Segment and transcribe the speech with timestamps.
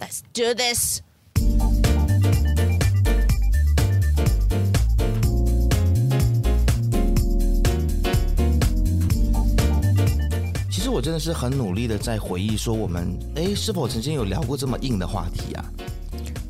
[0.00, 1.02] Let's do this。
[10.70, 15.64] 其实我真的是很努力的在回忆，说我们哎，是否曾经有聊过这么硬的话题啊？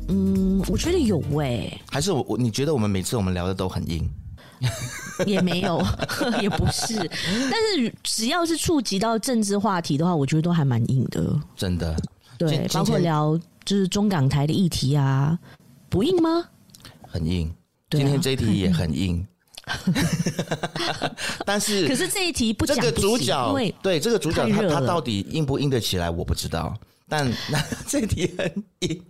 [0.07, 1.81] 嗯，我觉得有喂、欸。
[1.91, 4.09] 还是我我你觉得我们每次我们聊的都很硬？
[5.27, 5.85] 也没有，
[6.41, 6.95] 也不是。
[6.95, 11.37] 但是只要是触及到政治话题的话，我觉得都还蛮硬的。
[11.55, 11.95] 真的，
[12.47, 15.37] 对，包括聊就是中港台的议题啊，
[15.89, 16.45] 不硬吗？
[17.07, 17.53] 很硬。
[17.89, 19.25] 今天这一题也很硬。
[21.45, 26.75] 但是，可是这一题不讲这个主角，因为对这个主角他他到底硬不硬得起来，我不知道。
[27.07, 29.03] 但那 这题很硬。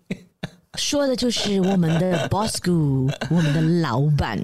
[0.78, 4.40] 说的就是我们的 Bosco，我们的老板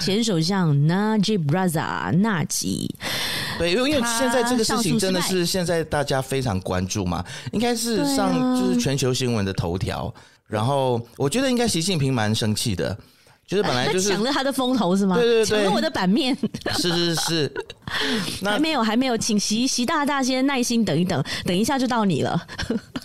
[0.00, 2.94] 前首相 Najib Razak 纳吉。
[3.58, 10.12] 对，因为因为现在这个事情真的是现在大家非常关注嘛，应该是上就是全球新闻的头条。
[10.46, 12.96] 然后我觉得应该习近平蛮生气的。
[13.46, 15.16] 就是本来 就是抢了他的风头是吗？
[15.16, 16.36] 对对对，抢了我的版面。
[16.78, 17.54] 是 是是，
[18.42, 22.40] 那还没有还没有，请习习大大先耐心等一等，等一下就到你了。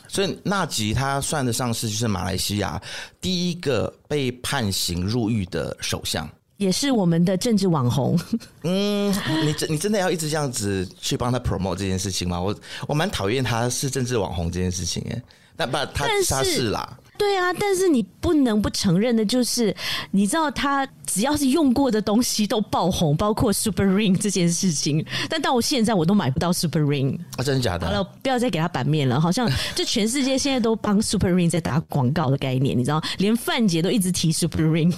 [0.08, 2.82] 所以纳吉他算得上是就是马来西亚
[3.22, 8.20] 第一个被判刑入狱的首相，也是我们的政治网红。
[8.64, 9.14] 嗯，
[9.46, 12.42] 你真你真的要一直这样子去帮他 promote 这件事情吗？
[12.42, 12.54] 我
[12.88, 15.22] 我蛮讨厌他是政治网红这件事情哎，
[15.56, 16.98] 那不他他是啦。
[17.18, 19.76] 对啊，但是你不能不承认的就是，
[20.10, 25.06] 你知道他只要是用过的东西都爆红，包括 Super Ring 这件事情。
[25.30, 27.86] 但到我现在我都买不到 Super Ring 啊，真的假的？
[27.86, 29.22] 好了，不要再给他版面了。
[29.22, 34.92] 好像就全世界现在都帮 Super Ring 在打广告的概念，你知道，连范姐都一直提 Super Ring。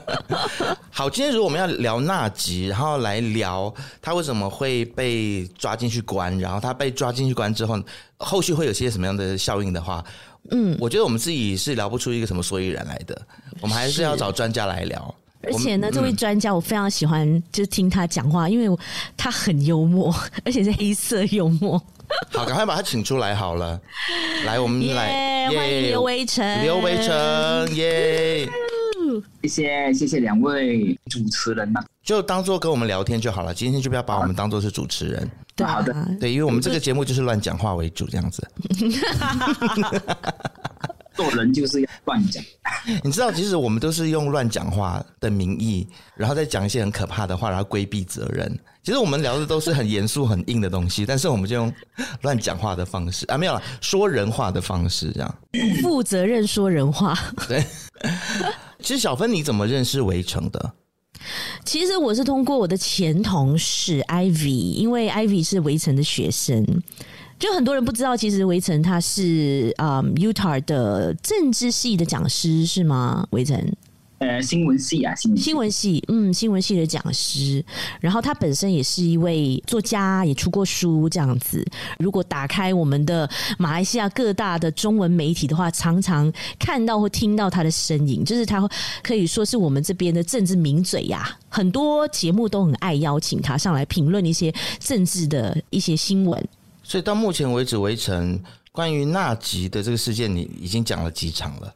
[0.90, 7.78] 好，今天如果我们要聊纳吉，然后来聊他为什么会被抓进去关，然后他被抓进去关之后，
[8.16, 10.02] 后续会有些什么样的效应的话。
[10.50, 13.20] 嗯，我觉得我们自己是聊不出一个什么所以然来的，
[13.60, 15.14] 我们还是要找专家来聊。
[15.42, 18.78] 而且呢，这位专家我非常喜欢，就是听他讲话，因为
[19.16, 21.78] 他很幽默， 而且是黑色幽默。
[22.32, 23.78] 好，赶快把他请出来好了。
[24.46, 28.48] 来，我们来欢迎刘维成，刘维成，耶！
[29.42, 33.52] 谢谢谢谢两位主持人呐，就当做跟我们聊天就好了。
[33.54, 35.30] 今天就不要把我们当做是主持人。
[35.56, 38.46] 对，好的，对，因为我们这个节目就是乱讲话为主，这样子。
[41.14, 42.42] 做人就是要乱讲。
[43.04, 45.86] 你知道，其实我们都是用乱讲话的名义，
[46.16, 48.58] 然后再讲一些很可怕的话，然后规避责任。
[48.82, 51.72] 其实我们聊的都是很严肃、很硬的东西，但是我们就用
[52.22, 55.34] 乱讲话的方式啊，没有了，说人话的方式，这样。
[55.80, 57.16] 负责任说人话。
[57.46, 57.64] 对。
[58.84, 60.72] 其实小芬，你怎么认识围城的？
[61.64, 66.62] 其实我是通过我的前同事 Ivy，因为 Ivy 是围城的学生。
[67.38, 73.26] 就很多人不知道，其实围城他是啊、Utah 的政治系的讲师，是吗？
[73.30, 73.58] 围城。
[74.18, 77.62] 呃，新闻系啊，新闻系，新闻系，嗯，新闻系的讲师，
[78.00, 81.66] 然后他本身也是一位作家，也出过书这样子。
[81.98, 88.66] 如果打开我们的马来西亚各大的中文媒体的话，常常看到或听到他的身影，就是他
[89.02, 91.36] 可以说是我们这边的政治名嘴呀。
[91.48, 96.48] 很多节目都很爱邀请他上来评论一些政治的一些新闻。
[96.82, 101.74] 所以到目前为止，围城关于纳吉的这个事件，你已经讲了几场了？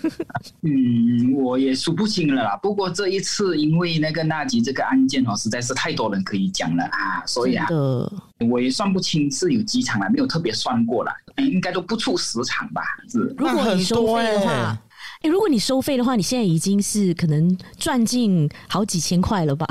[0.62, 2.56] 嗯，我也数不清了啦。
[2.62, 7.66] 不过这一次，因为那个纳吉这个案件哦，实在是太多人可以讲了啊，所以啊，
[8.50, 12.82] 我也算不清是有几场了，没有特别算过了，应该都不出十场吧？
[13.08, 13.18] 是。
[13.38, 14.78] 如果你收费的话，哎、
[15.22, 19.66] 欸，如果你收费的话，你现在已经是可能赚进好几千块了吧？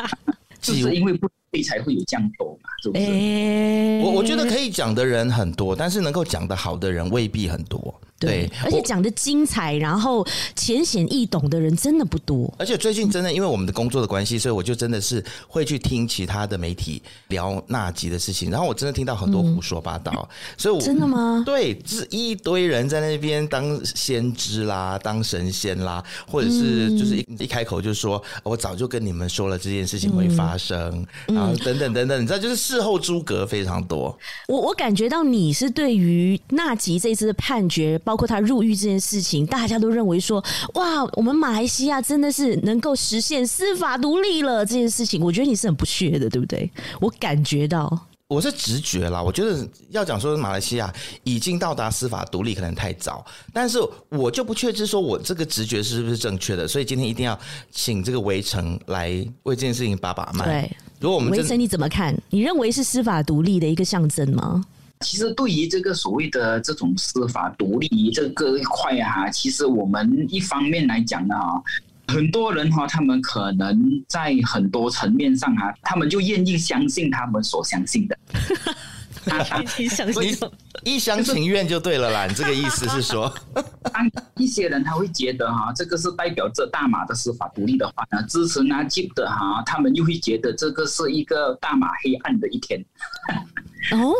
[0.60, 1.28] 就是因为不。
[1.52, 3.04] 所以才会有这样多嘛，是不是？
[3.04, 7.94] 欸、我我觉得可以讲的人很多，但是能够讲得好的人未必很多。
[8.26, 12.52] 对，而且讲的精彩，然后浅显易懂的人真的不多。
[12.58, 20.12] 而且最近真的因为我们的工作的关系，所以我就真的是会去听其他的媒体聊纳吉的事情，然后我真的听到很多胡说八道。
[20.12, 21.42] 嗯、所以我，真的吗？
[21.44, 34.16] 对，是一堆人在那边当先知啦，当神仙啦，或者是就是一一开口就说，我早就跟你们说了这件事情会发生，嗯、然后等等等等，你知道，就是事后诸葛非常多。
[34.48, 37.98] 我我感觉到你是对于纳吉这次的判决。
[38.12, 40.38] 包括他入狱这件事情，大家都认为说，
[40.74, 44.66] 哇，我们马来西亚真的是能够实现司法独立了。
[44.66, 46.70] 这件事情，我觉得你是很不屑的，对不对？
[47.00, 49.22] 我感觉到，我是直觉啦。
[49.22, 50.92] 我觉得要讲说马来西亚
[51.24, 53.24] 已经到达司法独立，可能太早。
[53.50, 53.78] 但是
[54.10, 56.68] 我就不确知说我这个直觉是不是正确的。
[56.68, 57.38] 所以今天一定要
[57.70, 59.08] 请这个围城来
[59.44, 60.44] 为这件事情把把脉。
[60.44, 62.14] 对，如果我们围城你怎么看？
[62.28, 64.62] 你认为是司法独立的一个象征吗？
[65.02, 71.34] 其实对于这个所谓的这种司法独立这个一块啊，其实我们一方面来讲呢，
[72.06, 78.16] 很多人哈，他们可能在很多层面上啊，他们就愿意相信他们所相信的。
[79.78, 80.36] 一厢情愿，
[80.82, 82.26] 一厢情愿就对了啦。
[82.28, 83.32] 你这个意思是说，
[83.92, 92.84] 当一些人他会觉得哈，这个是代表着大马的司法独立的话呢，支持纳吉的哈，他们又会觉得这个是一个大马黑暗的一天。
[93.92, 94.12] 哦，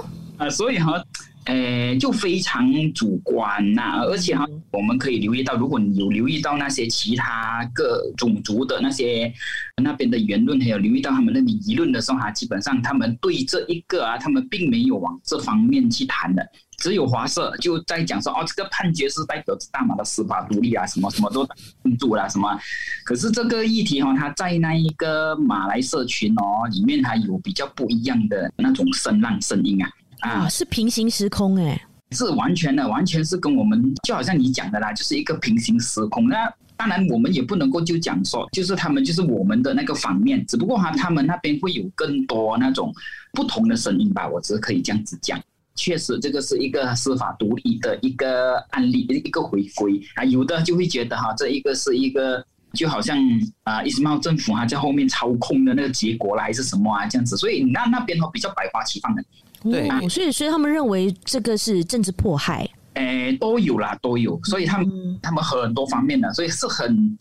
[0.46, 1.02] 啊，所以哈。
[1.46, 9.34] 诶，就非常主观呐、啊，而且哈，我们可以留意到，如果你有留意到那些其他各种族的那些
[9.82, 16.48] 那边的言论，还有留意到他们那边舆论的时候哈，基本上他们对这一个啊，他们并没有往这方面去谈的，
[16.78, 21.44] 只有华社就在讲说，哦，这个判决是代表着大马的司法独立啊，什么什么都
[21.82, 22.56] 庆祝啦，什么，
[23.04, 29.90] 可是这个议题哈，它在那一个马来社群哦里面，还有比较不一样的那种声浪声音啊。
[30.22, 36.28] 啊，是平行时空哎、欸，是完全的，完全是跟我们就好像你讲的啦，就是一个平行时空。
[36.28, 42.92] 那当然，我们也不能够就讲说，就是他们就是我们的那个反面，只不过哈，他们那边会有更多那种
[43.32, 45.40] 不同的声音吧，我只可以这样子讲。
[45.74, 50.24] 确实，这个是一个司法独立的一个案例，一个回归啊。
[50.24, 52.44] 有的就会觉得哈，这一个是一个
[52.74, 53.18] 就好像
[53.64, 57.36] 啊，伊斯兰政府哈在后面操控的那个结果啦，还是什么啊这样子。
[57.36, 59.24] 所以那那边哈比较百花齐放的。
[59.64, 67.16] 对、哦，所以所以他们认为这个是政治迫害，诶，都有啦，都有，所以他们、嗯、他们很多方面的，所以是很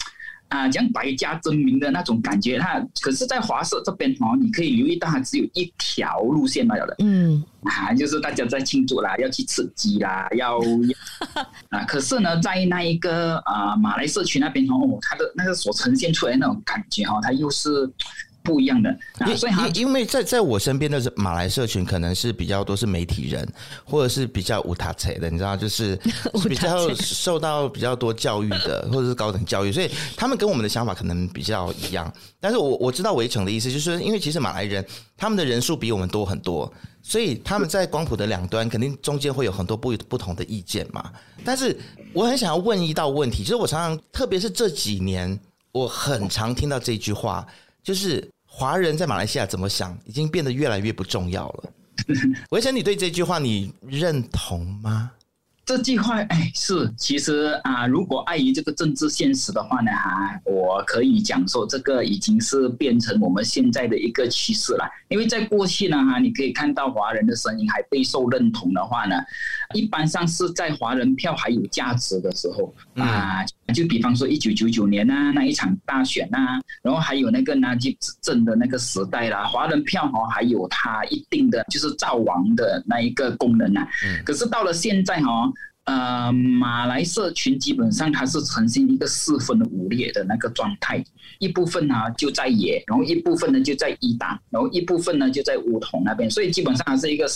[0.47, 2.57] 啊讲百家争鸣的那种感觉。
[2.57, 10.59] 他可是，在华社这边哦，你可以留意到，它只有一条路线来的，嗯，啊，就是大家在庆祝啦，要去吃鸡啦，要
[11.69, 17.89] 啊，可是呢，在那一个啊马来社区那边哦，它的那个所呈现出来的那种感觉哈，它又是。
[18.43, 18.97] 不一样的，
[19.37, 23.47] 所以因因为在在我身边的马来社群，可能是比较多是媒体人，
[23.83, 25.95] 或者是比较无塔彩的，你知道，就是
[26.49, 32.11] 比较受到比较多教育的，或者是高等教育，所以他们跟我们的想法可能比较一样。
[32.39, 34.83] 但是我我知道围城的意思，就是因为其实马来人
[35.15, 36.71] 他们的人数比我们多很多，
[37.03, 41.11] 所以他们在光谱的两端，肯定中间会有很多不不同的意见嘛。
[41.45, 41.77] 但是
[42.11, 45.39] 我很想要问一道问题，就是我常常，特别是这几年，
[45.71, 47.45] 我很常听到这句话。
[47.83, 51.69] 就是华人在马来西亚怎么想，已经变得越来越不重要了。
[52.51, 55.11] 维生，你对这句话你认同吗？
[55.63, 64.83] 这句话，哎，是其实啊，如果碍于这个政治现实的话呢，哈，我可以讲说，这个已经是变成我们现在的一个趋势了。
[65.07, 69.15] 因为在过去呢，哈，你可以看到华人的声音还备受认同的话呢，
[69.73, 73.45] 一般上是在华人票还有价值的时候啊。
[73.71, 83.87] 就比方说一九九九年啊，那一场大选啊，然后还有那个纳吉执政的那个时代啦，华人票哈还有它一定的就是造王的那一个功能啊。
[84.05, 84.23] 嗯。
[84.25, 85.51] 可是到了现在哈，
[85.85, 91.03] 呃，马来社群基本上它是呈现一个四分五裂的那个状态，
[91.39, 97.27] 一部分呢就在野，然后一部分呢就在一党，然后一部分呢就在巫统那边，所以基本上还是一个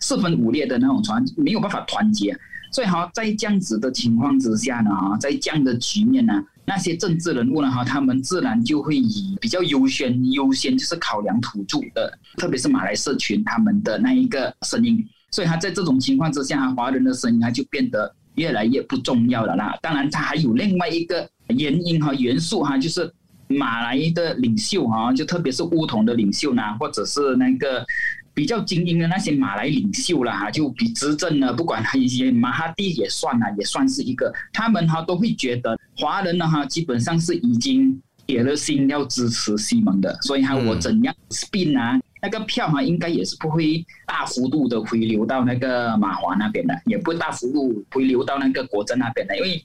[0.00, 2.36] 四分五裂的那种团，没有办法团结。
[2.72, 6.32] 所以哈，在这样子的情况之下呢，哈，在这样的局面呢，
[6.64, 15.06] 那些政治人物呢，哈，他们自然就会以比较优先优先，就是考量土著的，特别是马来社群他们的那一个声音。
[15.30, 19.76] 所以他在这种情况之下，华人的声音他就变得越来越不重要了啦。
[19.82, 23.12] 当然，他还有另外一个原因和元素哈，就是
[23.48, 27.84] 马来的领袖哈，就特别是巫统的领袖呢，或者是那个。
[28.34, 49.62] 比较精英的那些马来领袖啦，哈，就比执政呢，不管他一些马哈蒂也算啦，也算是一个，他们哈都会觉得华人呢哈基本上是已经铁了心要支持西蒙的，所以哈我怎样 spin 啊，那个票哈应该也是不会大幅度的回流到那个马华那边的，也不会大幅度回流到那个国政那边的，因为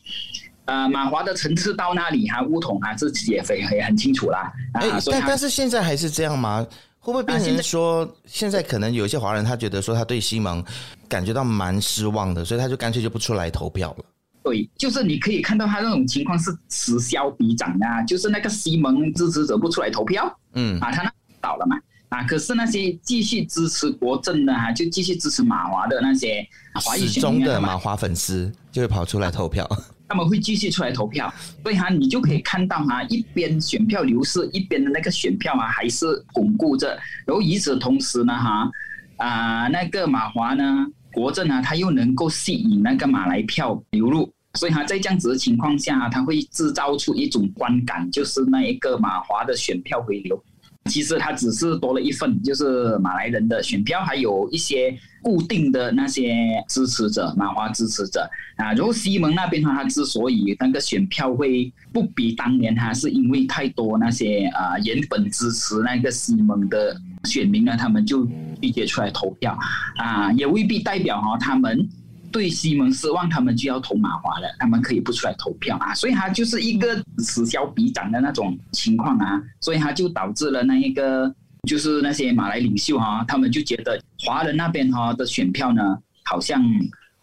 [0.65, 4.51] 呃马华的层次到那里哈，乌统啊自己也非也很清楚啦。
[4.74, 6.67] 哎、欸，但但是现在还是这样吗？
[7.08, 10.62] 会不会变成说，现在可能有一些华人他觉得说他对西蒙
[11.08, 14.06] 感觉到蛮失望的，所以他就干脆就不出来投票了。
[14.44, 21.10] 对，就是你可以看到他那种情况是此消彼长啊，就是那个西蒙支持者不出来投票，嗯，啊，他那
[21.40, 21.78] 倒了嘛，
[22.10, 29.66] 啊，可是那些继续支持国政的啊，就继续支持马华的那些华裔中的马华粉丝就会跑出来投票。
[30.10, 36.98] 他们会继续出来投票，所以哈，你就可以看到哈，一边选票流失，一边的那个选票啊，还是巩固着。
[37.26, 38.72] 然后与此同时呢，哈，
[39.18, 50.42] 啊，那个马华呢，国阵啊，他又能够吸引那个马来票流入，所以哈，在这样子的情况下，他会制造出一种观感，就是那一个马华的选票回流。
[50.86, 58.22] 其实他只是多了一份，就是马来人的选票，还有一些固定的那些支持者，马华支持者
[58.55, 58.72] 啊。
[58.72, 68.25] 然后西蒙那边哈，他之所以那个选票会不比当年还，是因为太多那些啊原本支持那个西蒙的选民呢，他们就
[68.62, 69.60] 拒绝出来投票
[69.98, 71.86] 啊，也未必代表哈他们
[72.31, 75.93] 对西蒙失望，他们就要投马华了，他们可以不出来投票啊。
[75.93, 81.36] 所以他就是一个此消彼长的那种情况啊，所以他就导致了那一个。
[81.67, 86.63] 就是那些马来领袖哈，他们就觉得华人那边哈的选票呢，好像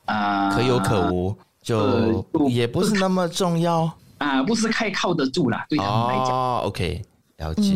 [0.04, 3.84] 啊、呃、可有可无，就也不是那么重要
[4.18, 6.28] 啊、呃，不是太靠得住啦，对他们来讲。
[6.28, 7.02] 哦，OK，
[7.38, 7.74] 了解。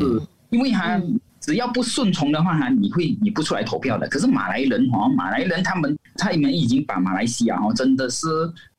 [0.50, 1.00] 因为他
[1.40, 4.08] 只要不顺从的话，哈，你会你不出来投票的。
[4.08, 8.26] 可是马来人哈，马来人他们他们已经把马来西亚哈真的是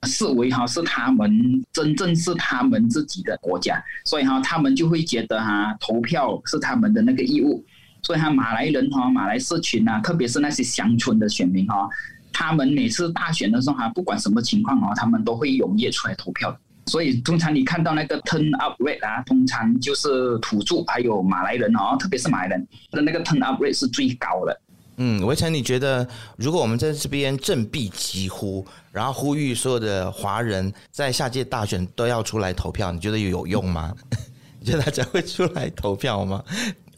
[0.03, 7.63] 视为哈是他们真正是他们自己的国家，所以哈他们就会觉得哈投票是他们的那个义务。
[8.01, 11.87] 所以，他马来人哈，马来社群啊，特别是那些乡村的选民哈，
[12.31, 16.57] 他们每次大选的时候哈，不管什么情况哈，他们都会踊跃出来投票。
[16.87, 24.61] 所以，通常你看到那个 turn up rate 啊，通常就是土著还有马来人哦，特别是马来人的那个 turn up rate 是最高的。
[25.01, 33.93] 嗯，维城，你觉得如果我们在这边振臂疾呼，然后呼吁所有的华人在下届大选都要出来投票，你觉得有用吗？
[34.59, 36.43] 你觉得大家会出来投票吗？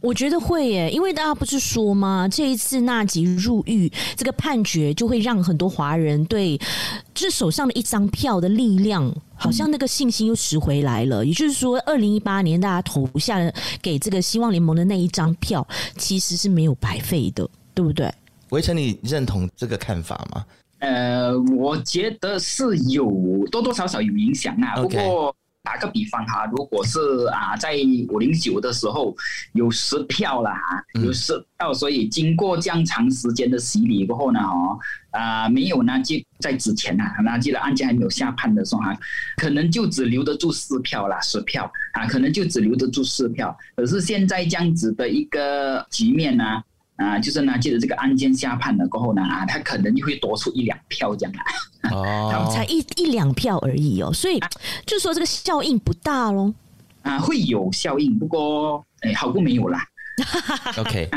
[0.02, 2.28] 我觉得会耶，因为大家不是说吗？
[2.28, 6.60] 这一次纳吉入狱这个判决，就会让很多华人对
[7.14, 11.24] 这手上的一张票的力量，好像那个信心又拾回来了。
[11.24, 13.38] 也就是说，二零一八年大家投下
[13.80, 15.66] 给这个希望联盟的那一张票，
[15.98, 18.12] 其实是没有白费的，对不对？
[18.50, 20.44] 围城，你认同这个看法吗？
[20.80, 23.08] 呃，我觉得是有
[23.52, 24.82] 多多少少有影响啊。
[24.82, 25.36] 不过。
[25.64, 27.76] 打个比方哈，如果是啊，在
[28.10, 29.16] 五零九的时候
[29.54, 34.80] 有十票了哈，有十票，所以经过这样长时间的洗礼过后呢，哦
[35.12, 38.98] 啊，没有呢，就在之前呐，那记得案件还没有下判的时候哈，
[39.38, 43.56] 可能就只留得住四票啦，十票啊，可能就只留得住四票。
[43.76, 46.44] 可是现在这样子的一个局面呢？
[46.44, 46.64] 啊，
[47.20, 51.34] 就是呢，借着这个案件下判了过后呢，啊，他可能就会多出一两票这样
[51.82, 54.40] 啊，哦， 才一一两票而已哦，所以
[54.86, 56.54] 就说这个效应不大喽。
[57.02, 59.84] 啊，会有效应，不过哎，好过没有啦。
[60.78, 61.10] OK，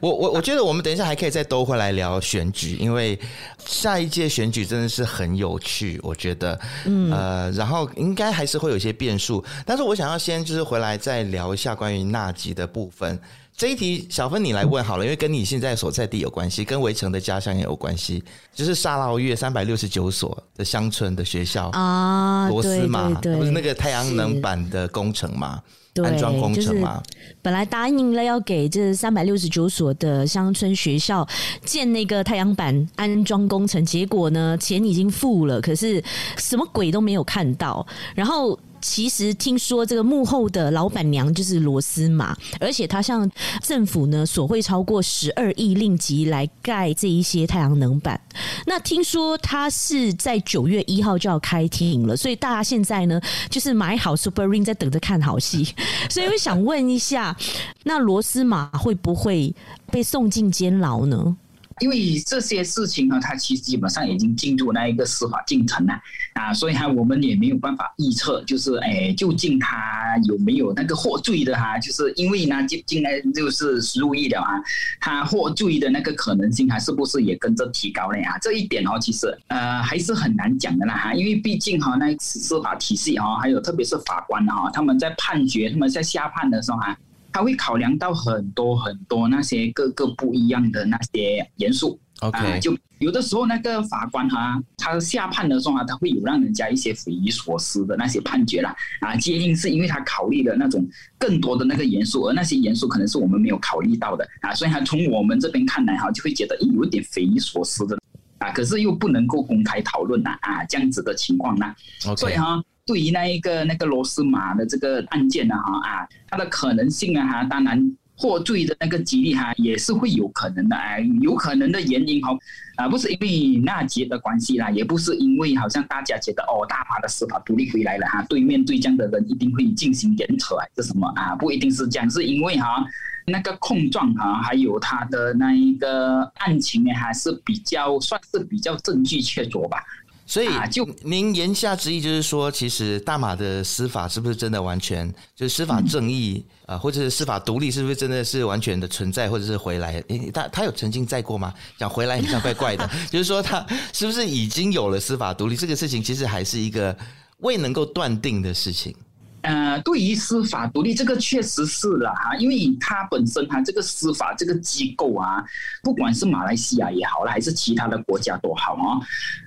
[0.00, 3.16] 我我我觉得我们等一下还可以再兜回来聊选举，因为
[3.64, 7.12] 下一届选举真的是很有趣，我觉得，嗯。
[7.12, 13.16] 呃，然后应该还是会有一些变数，但是我想要先就是回来再聊一下关于纳吉的部分。
[13.58, 18.22] 这一题，小芬你来问好了，因为跟你现在所在地有关系，跟围城的家乡也有关系，
[18.54, 25.60] 就是沙捞越三百六十九所的乡村的学校啊，螺丝嘛，不是那个太阳能板的工程嘛，
[26.04, 27.02] 安装工程嘛，
[27.42, 31.26] 本来答应了要给这三百六十九所的乡村学校
[31.64, 36.00] 建那个太阳板安装工程，结果呢，钱已经付了，可是
[36.36, 37.84] 什么鬼都没有看到，
[38.14, 38.56] 然后。
[38.80, 43.30] 其实听说这个幕后的老板娘就是罗斯玛，而且她向
[43.62, 48.20] 政府呢索贿超过十二亿令吉来盖这一些太阳能板。
[48.66, 53.20] 那听说他是在九月一号就要开庭了，所以大家现在呢
[53.50, 55.74] 就是买好 Super Ring 在等着看好戏。
[56.08, 57.36] 所以我想问一下，
[57.84, 59.54] 那罗斯玛会不会
[59.90, 61.36] 被送进监牢呢？
[61.80, 65.92] 因为这些事情呢，它其实基本上已经进入那一个司法进程了
[66.34, 71.78] 啊，所以哈，我们也没有办法预测，就是哎，究竟他有没有那个获罪的哈？
[71.78, 74.52] 就是因为呢，进进来就是入狱了啊，
[75.00, 78.38] 他获罪的那个可能性，还是不是也跟着提高了呀？
[78.40, 86.96] 这一点哦，其实呃还是很难讲的啦哈，因为毕竟哈，那司法体系哈，还有特别是法官哈，他们在判决、他们在下判的时候哈。
[87.38, 100.84] 他会考量到很多很多那些各个不一样的那些元素，OK，啊，就有的时候那个法官哈，他下判的时候啊，他会有让人家一些匪夷所思的那些判决啦，啊，皆因是因为他考虑了那种
[101.16, 104.26] 更多的那个元素，而那些元素可能是我们没有考虑到的。
[104.40, 107.96] 啊，所以他从我们这边看来哈，就会觉得有一点匪夷所思的。
[108.38, 111.72] 啊，可是又不能够公开讨论呐啊，这样子的情况呢.
[112.16, 112.60] 所以哈。
[112.88, 122.30] 对于那一个那个罗斯马的这个案件呢，哈啊，它的可能性啊，哈，当然获罪的那个几率哈，也是会有可能的，哎，有可能的原因哈，
[122.76, 131.36] 啊，不是因为纳吉的关系啦，也不是因为好像大家觉得哦，大马的司法独立回来了哈，对面对这样的人一定会进行严惩还是什么啊？
[131.36, 132.82] 不一定是这样，是因为哈
[133.26, 139.84] 那个控状哈，还有他的那一个案情呢，还是比较算是比较证据确凿吧。
[140.28, 150.04] 所以就您言下之意就是说，其实大马的司法是不是真的完全就是司法正义啊、嗯，或者是司法独立，是不是真的是完全的存在，或者是回来？
[150.08, 151.54] 诶，他他有曾经在过吗？
[151.78, 155.56] 讲回来很像怪怪的， 就是说他是不是已经有了司法独立？
[155.56, 156.94] 这个事情其实还是一个
[157.38, 158.94] 未能够断定的事情。
[159.42, 165.42] 呃，对于司法独立，这个确实是了哈，因为它本身它这个司法这个机构啊，
[165.80, 168.98] 不管是马来西亚也好了，还是其他的国家都好啊，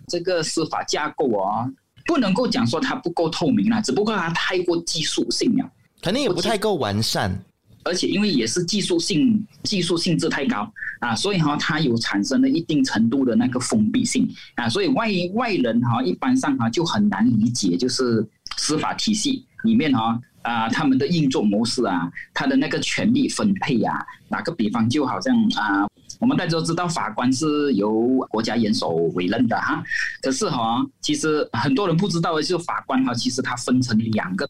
[0.07, 1.69] 这个司法架构啊，
[2.05, 5.69] 不能够讲说它不够透明了，只不过它太过技术性了，
[6.01, 7.38] 肯定也不太够完善，
[7.83, 10.71] 而且因为也是技术性技术性质太高
[11.01, 19.45] 啊，所以哈，它有产生了一定程度的那个封闭性啊，所以外外人哈，一般上哈就很难理解，就是司法体系。
[19.63, 25.88] 里面哈啊，他们的运作模式啊，他的那个权力分配啊，打个比方，就好像啊，
[26.20, 29.84] 我们大家都知道法官是由国家元首委任的哈，
[30.22, 34.50] 可是哈，其实很多人不知道的就是法官哈，其实它分成两个，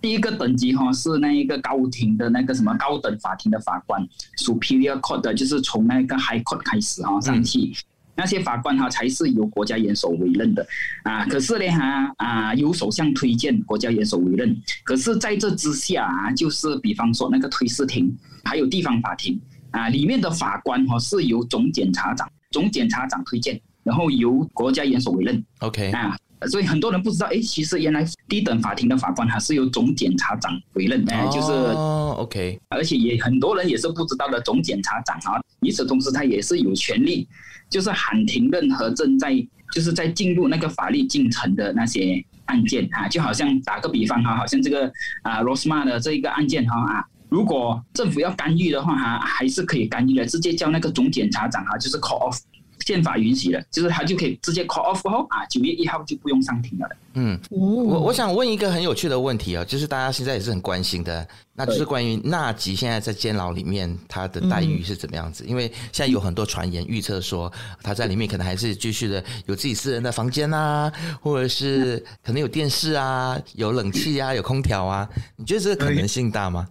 [0.00, 4.06] 第一个等级哈是那一个高庭的那个什么高等法庭的法官
[4.36, 7.72] ，Superior Court 的，就是从那个 High Court 开始哈上去。
[8.18, 10.66] 那些法官哈才是由国家元首委任的。
[11.04, 19.40] 啊，可是呢哈啊由首相推荐国家元首委任，可是在这之下啊，就是比方说那个推事庭，还有地方法庭。
[19.70, 25.44] 啊里面的法官哈是由总检察长总检察长推荐，然后由国家元首委任。
[25.58, 26.16] OK 啊，
[26.50, 37.28] 所以很多人不知道，哎，其实原来低等法庭的法官还是由总检察长委任，哎，就是哦 OK，而且也很多人也是不知道的，总检察长啊，与此同时他也是有权利。
[37.70, 52.40] 就是喊停任何正在就是在进入那个法律进程的那些案件啊，就好像打个比方哈，好像这个啊罗斯玛的这一个案件哈啊，如果政府要干预的话哈，还是可以干预的，直接叫那个总检察长哈，就是 call off。
[52.88, 56.88] 宪法允许的，就是他就可以直接 call off 后啊，九月一号就不用上庭了。
[57.12, 65.44] 嗯，我我想问一个很有趣的问题啊，就是大家现在也是很关心的，那就是关于纳吉现在在监牢里面他的待遇是怎么样子？
[65.44, 67.52] 因为现在有很多传言预测说
[67.82, 70.90] 他在里面可能还是继续的有自己私人的房间啊，
[71.20, 76.66] 或者是可能有电视啊、有冷气啊、有空调啊，你觉得这个可能性大吗？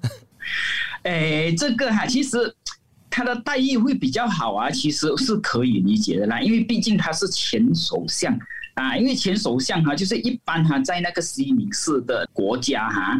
[1.04, 2.56] 哎，这个哈，其实。
[3.18, 8.32] 他的待遇会比较好啊，其实是可以理解的啦，因为毕竟他是前首相
[8.76, 13.20] 啊，因为前首相哈，就是一般哈，在那个西敏寺的国家哈，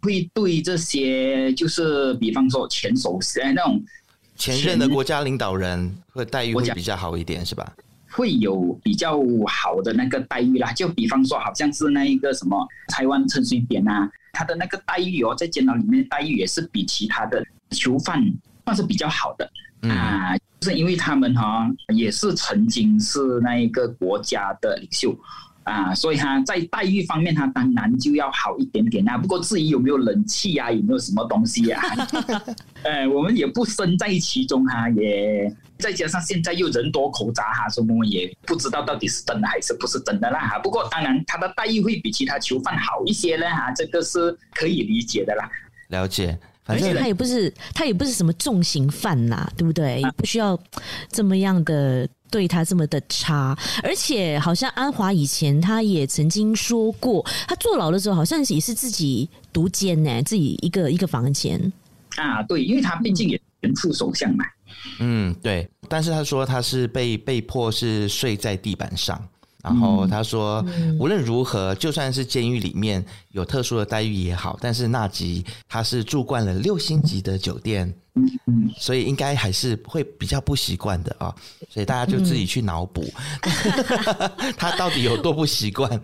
[0.00, 3.84] 会对这些就是比方说前首相那种
[4.34, 7.70] 前任的国家领导人会待遇会比较好一点是吧？
[8.12, 18.24] 会有比较好的那个待遇啦，就比方说好像是那一个什么台湾陈水扁啊，他的那个待遇哦，在监牢里面待遇也是比其他的囚犯。
[18.64, 19.50] 算是比较好的
[19.88, 25.14] 啊，就是因为他们哈也是曾经是那一个国家的领袖
[25.64, 29.18] 啊，所以他在待遇方面他当然就要好一点点啊。
[29.18, 31.82] 不过至于有没有冷气啊，有没有什么东西啊，
[32.84, 40.58] 呃，我们也不身在其中哈，也再加上现在又人多口杂哈，所以我们也不知道到底是真的还是不是真的啦哈。
[40.58, 45.46] 不过当然他的待遇会比其他囚犯好一些呢哈，这个是可以理解的啦。
[45.88, 46.38] 了解。
[46.66, 50.00] 而且他也不是他也不是什么重刑犯呐，对不对？
[50.00, 50.58] 也不需要
[51.10, 53.56] 这么样的对他这么的差。
[53.82, 61.72] 而且好像安华以前他也曾经说过，他坐牢的时候好像也是自己独间呢，自己一个一个房间
[62.16, 62.42] 啊。
[62.44, 64.44] 对，因为他毕竟也是副首相嘛。
[65.00, 65.68] 嗯，对。
[65.88, 69.22] 但是他说他是被被迫是睡在地板上。
[69.62, 70.62] 然后他说，
[71.00, 73.02] 无论如何，就算是监狱里面
[73.34, 77.92] 有特殊的待遇也好，但是纳吉他是住惯了六星级的酒店。
[78.16, 81.34] 嗯嗯，所以应该还是会比较不习惯的啊，
[81.68, 83.04] 所以大家就自己去脑补，
[83.42, 86.00] 嗯、 他到底有多不习惯。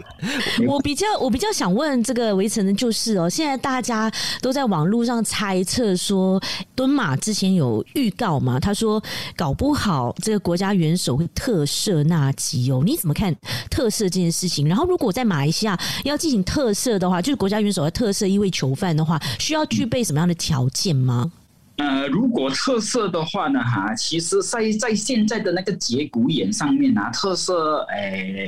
[0.67, 4.11] 我比较我比较想问这个围城的就是哦，现在大家
[4.43, 6.43] 都在网络上猜测说，
[6.75, 8.59] 敦马之前有预告嘛？
[8.59, 9.01] 他说
[9.37, 13.33] 搞不好这个国家元首会特赦纳吉哦，你怎么看
[13.71, 14.67] 特赦这件事情？
[14.67, 21.33] 然后如果在马来西亚要进行特赦的话，就是国家元首要特赦一位囚犯的话，需要具备什么样的条件吗？
[21.77, 28.47] 呃，如果特赦的话呢，哈，其实在在现在的那个节骨眼上面啊，特赦，哎，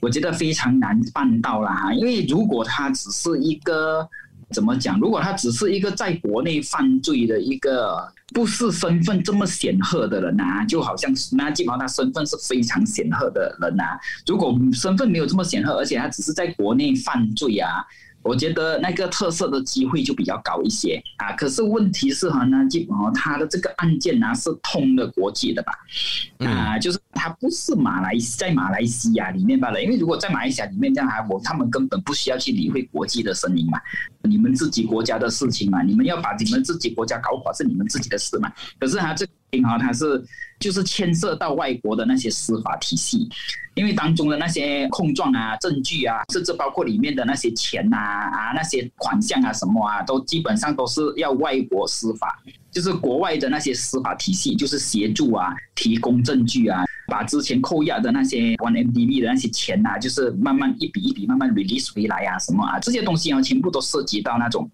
[0.00, 4.06] 我觉得非常难办到了哈，因为如果他只是一个
[4.50, 17.82] 怎么讲，如果他只是一个在国内犯罪的一个不是身份这么显赫的人啊，就好像是那基本上他身份是非常显赫的人啊，如果身份没有这么显赫，而且他只是在国内犯罪啊。
[18.24, 21.32] 我觉得那个特色的机会就比较高一些啊。
[21.34, 25.72] 可是问题是哈，那基本上他的这个案件呢是通的国际的吧？
[26.38, 29.82] 啊，就是他不是马来在马来西亚里面罢了。
[29.82, 33.78] 因为如果在马来西亚里面这样啊，我他们根本不需要去理会国际的声音嘛，
[34.22, 38.50] 你们自己国家的事情嘛，你们要把你们自己国家搞垮是你们自己的事嘛。
[38.80, 40.22] 可是他这个哈，他是
[40.58, 43.28] 就是牵涉到外国的那些司法体系。
[43.74, 64.70] 因为当中的那些控状啊、证据啊，甚至包括里面的那些钱呐、啊、啊那些款项啊什么啊，都基本上都是要外国司法，就是国外的那些司法体系，就是协助啊、提供证据啊，把之前扣押的那些 1MDB 的那些钱呐、啊，就是慢慢一笔一笔慢慢 release 回来啊，什么啊，这些东西啊，全部都涉及到那种。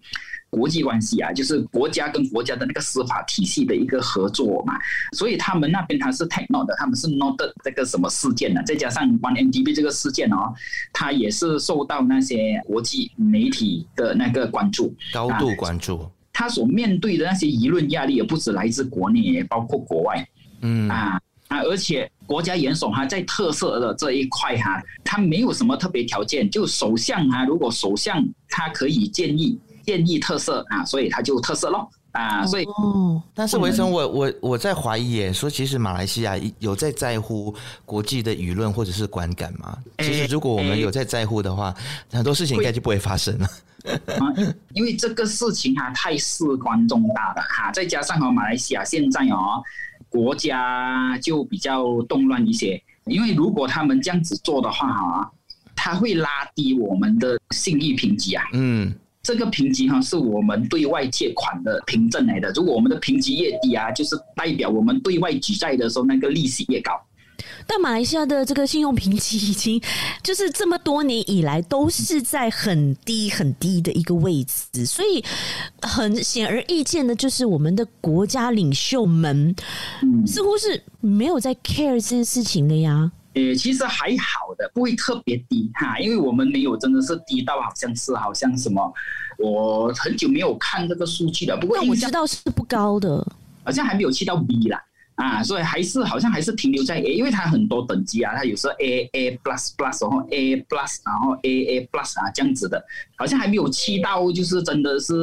[0.51, 4.73] 国际关系啊，就是国家跟国家的那个司法体系的一个合作嘛，
[5.13, 8.61] 所以他们那边他是 take note 的，他们是 note 这个什么事件呢？
[8.65, 10.53] 再加上 One MDB 这个事件哦，
[10.91, 16.05] 它也是受到那些国际媒体的那个关注，高度关注。
[16.33, 20.27] 他所面对的那些舆论压力也不止来自国内，也包括国外。
[20.61, 29.57] 嗯啊啊，而且国家元首哈在特色的这一块哈，他没有什么特别条件，就首相哈，如果首相他可以建议。
[29.91, 37.53] 建议特色啊，所以他就特色咯啊，所以哦，但是维生，我我我在怀疑耶，说其实马来西亚有在在乎
[37.85, 39.77] 国际的舆论或者是观感吗？
[39.97, 41.75] 其实如果我们有在在乎的话，
[42.09, 43.47] 很多事情应该就不会发生了。
[44.73, 49.61] 因为这个事情哈太事关重大了哈，再加上哦马来西亚现在哦
[50.07, 55.31] 国家就比较动乱一些，因为如果他们这样子做的话哈，
[55.75, 58.93] 他会拉低我们的信誉评级啊，嗯。
[59.23, 62.51] 这个评级哈是我们对外借款的凭证来的。
[62.53, 66.91] 如果我们的评级越低啊，就是代表我们对外举债的时候那个利息越高。
[67.65, 69.81] 但马来西亚的这个信用评级已经
[70.21, 75.23] 就是这么多年以来都是在很低很低的一个位置，所以
[75.81, 79.55] 很显而易见的就是我们的国家领袖们
[80.25, 83.11] 似乎是没有在 care 这件事情的呀。
[83.33, 88.93] 诶，其实还好的，不会特别低哈，因为我们没有真的是低到好像是好像什么，
[89.37, 91.55] 我很久没有看这个数据了。
[91.57, 93.25] 不过我知道是不高的，
[93.63, 94.81] 好像还没有去到 B 啦。
[95.21, 102.83] 啊，所以还是好像还是停留在 A，因为它很多等级啊，它有时候 A A plus plus，然后 A plus，然后 A A plus 啊这样子的，
[103.15, 105.13] 好像还没有去到就是真的是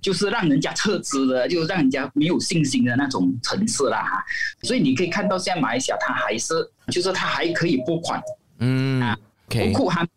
[0.00, 4.24] 就是让人家撤资的，就让人家没有信心的那种层次啦哈。
[4.62, 6.54] 所以你可以看到现在马来西亚它还是
[6.90, 8.22] 就是它还可以拨款，
[8.60, 9.18] 嗯啊，
[9.50, 10.08] 国库还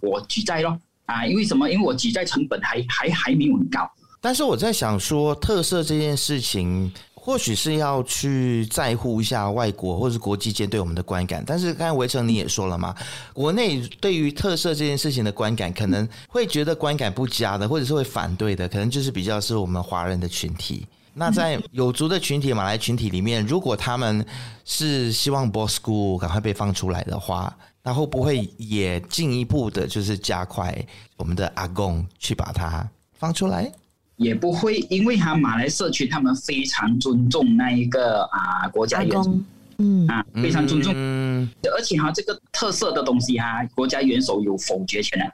[0.00, 1.70] 我举债咯啊，因为什么？
[1.70, 3.90] 因为我举债成本还还还没有很高。
[4.20, 6.92] 但是我在想说，特色这件事情。
[7.24, 12.94] 或许是要去在乎一下外国或是国际间对我们的观感，但是刚才维成你也说了嘛，
[13.32, 20.86] 国内对于特色这件事情的观感，可能会觉得观感不佳的，或者是会反对的，可能就是比较是我们华人的群体。
[21.14, 24.22] 那在有族的群体、马来群体里面，如果他们
[24.66, 30.76] 是希望 b o s s school 赶快被放出来的话，那会不会也进一步的，就是加快
[31.16, 32.86] 我们的阿公去把它
[33.18, 33.72] 放出来？
[34.16, 39.38] 也不会，因为他马来社区他们非常尊重那一个啊国家元首，
[39.78, 45.24] 嗯啊非常尊重，嗯，而且哈这个特色的东西哈，国家元首有否决权的，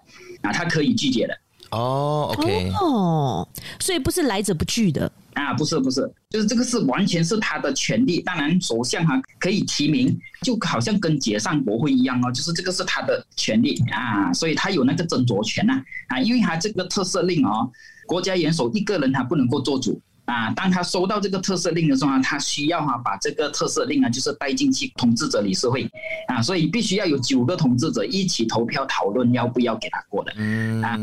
[0.49, 1.39] 啊他可以拒绝的。
[1.71, 8.21] 哦，OK，哦，所以不是来者不拒的啊，不是不是，就是这个是完全是他的权利。
[8.23, 17.71] 当然首相哈可以提名，就好像跟解散国会一样哦，就是这个是他的权利啊，所以他有那个斟酌权呐啊，因为他这个特赦令哦。
[18.11, 20.51] 国家元首一个人他不能够做主啊！
[20.51, 25.89] 当他收到这个特赦令的时候，他需要哈把这个特赦令啊，就是带进去统治者理事会
[26.27, 30.33] 啊，所以必须要有九个统治者一起投票讨论要不要给他过的
[30.85, 30.99] 啊。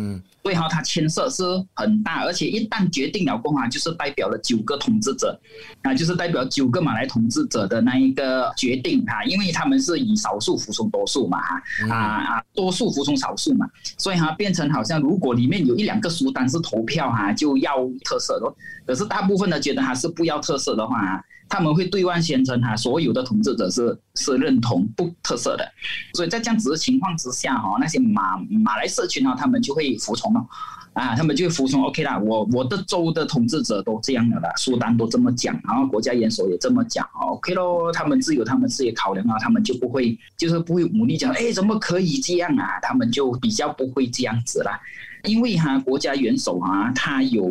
[0.48, 5.38] 所以哈，他牵涉是很大，而且一旦决定了过后，就是代表了九个统治者
[5.82, 18.56] 啊，就是代表九个马来统治者的那一个决定哈，因为他们是以少数服从多数嘛哈啊啊，多数服从少数嘛，所以哈变成好像如果里面有一两个苏丹是投票哈，就要特色的，
[18.86, 21.22] 可是大部分的觉得还是不要特色的话。
[21.50, 25.66] 他们会对外宣称，哈，所有的统治者是是认同不特色的，
[26.14, 30.46] 所以在这样子的情况之下，哈，那些马马来社群哈，他们就会服从了，
[30.94, 42.80] 啊，他们就会服从，OK 啦，我我的州的统治者都这样的了，苏丹都这么讲，然后国家元首也这么讲，OK 咯，他们自有他们自己考量啊，他们就不会就是不会武力讲，哎，怎么可以这样啊？
[42.82, 44.80] 他们就比较不会这样子啦，
[45.24, 47.48] 因为哈，国家元首啊，他有。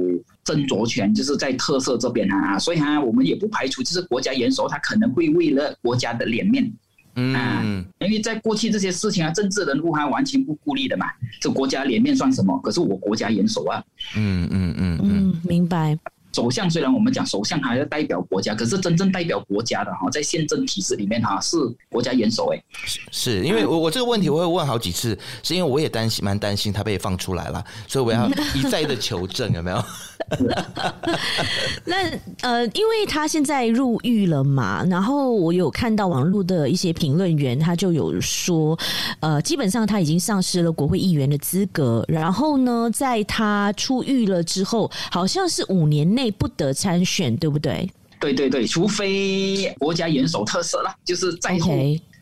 [0.47, 6.73] 斟酌权就是在特色这边啊，所以哈，我们也不排除，就是国家元首他可能会为了国家的脸面
[7.17, 11.07] 嗯，因为在过去这些事情啊，政治人物还完全不顾虑的嘛，
[11.41, 12.57] 这国家脸面算什么？
[12.61, 13.83] 可是我国家元首啊，
[14.17, 15.99] 嗯嗯嗯嗯，明白。
[16.37, 21.57] 首相虽然我们讲首相还要代表国家，可是真正代表国家的哈，在宪政体制里面哈是
[21.89, 22.63] 国家元首哎，
[23.11, 29.83] 是因为我我这个问题我会问好几次，是因为我也担心蛮担心他被放出来了，所以我要 一再的求证有没有？
[31.87, 31.97] 那
[32.43, 38.79] 呃，因为他现在入狱了嘛，然后我有看到网络的一些评论员，他就有说，
[39.21, 46.26] 呃，基本上他已经丧失了国会议员的资格，然后呢，在他出狱了之后，好像是五年内。
[46.31, 47.91] 不得参选，对不对？
[48.19, 51.71] 对对对，除非国家元首特色了，就是在后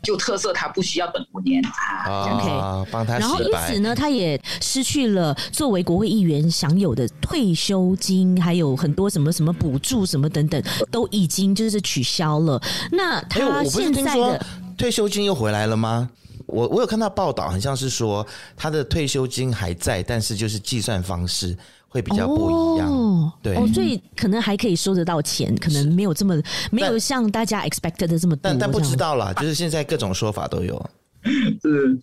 [0.03, 2.33] 就特色，他不需要等五年啊。
[2.33, 3.17] OK，帮他。
[3.17, 12.61] 然后因此呢，他也失去了作为国会议员享有的退休金，还有很多什么什么补助什么等等，都已经就是取消了。
[12.91, 14.45] 那他现在的
[14.77, 16.09] 退休金又回来了吗？
[16.45, 21.57] 我我有看到报道，好像是说他的退休金还在，但是就是计算方式。
[21.95, 26.35] 会比较不一样，哦、对，哦，所以可能还可以收得到钱，可能没有这么
[26.69, 30.89] 没有像大家 expected 的这么多，但但不知道啦，就是现在各种说法都有。
[31.23, 31.97] 是，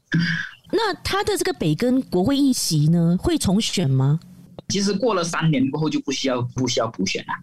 [0.72, 4.18] 那他的这个北根国会议席呢，会重选吗？
[4.68, 7.34] 其实过了三年过后就不需要不需要补选了。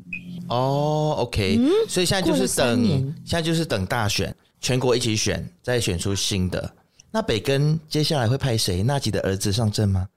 [0.47, 2.83] 哦，OK，嗯，所以现在就是等，
[3.23, 6.73] 现在就是等大选，全国一起选，再选出新的。
[7.11, 8.81] 那北根接下来会派谁？
[8.81, 10.07] 纳吉的儿子上阵吗？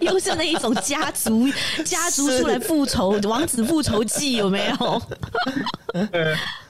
[0.00, 1.46] 又是那一种家族
[1.84, 5.02] 家族出来复仇王子复仇记有没有？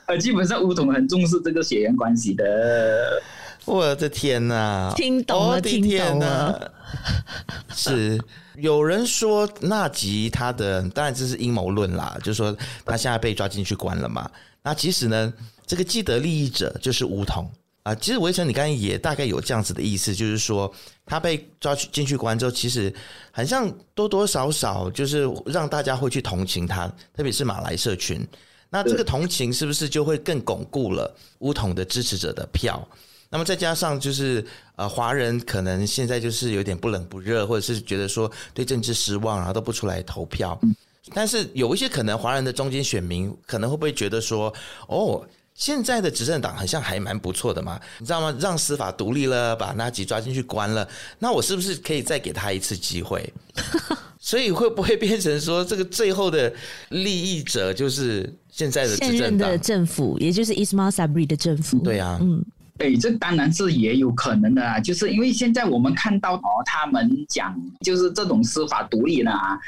[0.07, 3.23] 呃，基本上巫统很重视这个血缘关系的。
[3.65, 4.93] 我的天哪！
[4.95, 6.73] 听懂了，听懂了。
[7.75, 8.21] 是
[8.55, 14.31] 有人说纳吉他的，当然这是阴谋论啦，就是说他现在被抓进去关了嘛。
[14.63, 15.33] 那其实呢，
[15.67, 17.51] 这个既得利益者就是巫统。
[17.87, 20.69] 啊，其实维城，你刚才也大概有这样子的意思，就是说
[21.05, 22.93] 他被抓去进去关之后，其实
[23.31, 28.27] 很像多多少少就是让大家会去同情他，特别是马来社群。
[28.71, 32.85] 那这个同情是不是就会更巩固了乌统的支持者的票？
[33.31, 34.45] 那么再加上就是
[34.75, 40.61] 呃，华人可能现在就是有点不冷不热，或者是觉得说对政治失望，然后都不出来投票。
[41.15, 44.53] 但是有一些可能华人的中间选民可能会不会觉得说，
[44.89, 45.25] 哦。
[45.57, 48.37] 现在的执政党好像还蛮不错的嘛，你知道吗？
[48.39, 50.87] 让司法独立了，把纳吉抓进去关了，
[51.19, 53.33] 那我是不是可以再给他一次机会？
[54.21, 56.53] 所以会不会变成说，这个最后的
[56.91, 61.79] 利益者就是现在的执政党的政府，也就是 Ismail Sabri 的政府？
[61.79, 62.45] 对啊，嗯，
[62.77, 69.59] 对，这当然是也有可能的啊，就是因为现在我们看到哦，他们讲就是这种司法独立呢啊，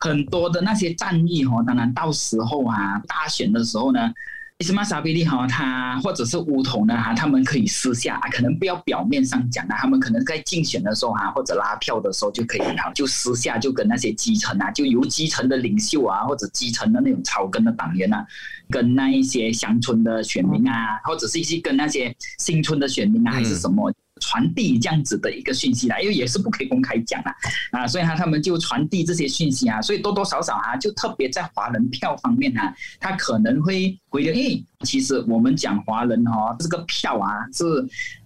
[0.00, 4.12] 很多的那些战役哦，当然到时候啊，大选的时候呢。
[4.58, 18.26] 伊斯玛萨比利哈，他或者是巫统呢哈，他们可以私下啊，可能不要表面上讲啊，他们可能在竞选的时候哈，或者拉票的时候就可以哈，就私下就跟那些基层啊，就由基层的领袖啊，或者基层的那种草根的党员啊，
[18.68, 23.92] 跟那一些乡村的选民啊，或者是一些跟那些新村的选民啊，还是什么。
[24.18, 27.34] 传递这样子的一个讯息啦，因为也是不可以公开讲啦，
[27.72, 37.64] 啊，所以他他们就传递这些讯息啊，所以多多少少啊，就特别在华人票方面啊，他可能会回流，因为其实我们讲华人哈，这个票啊是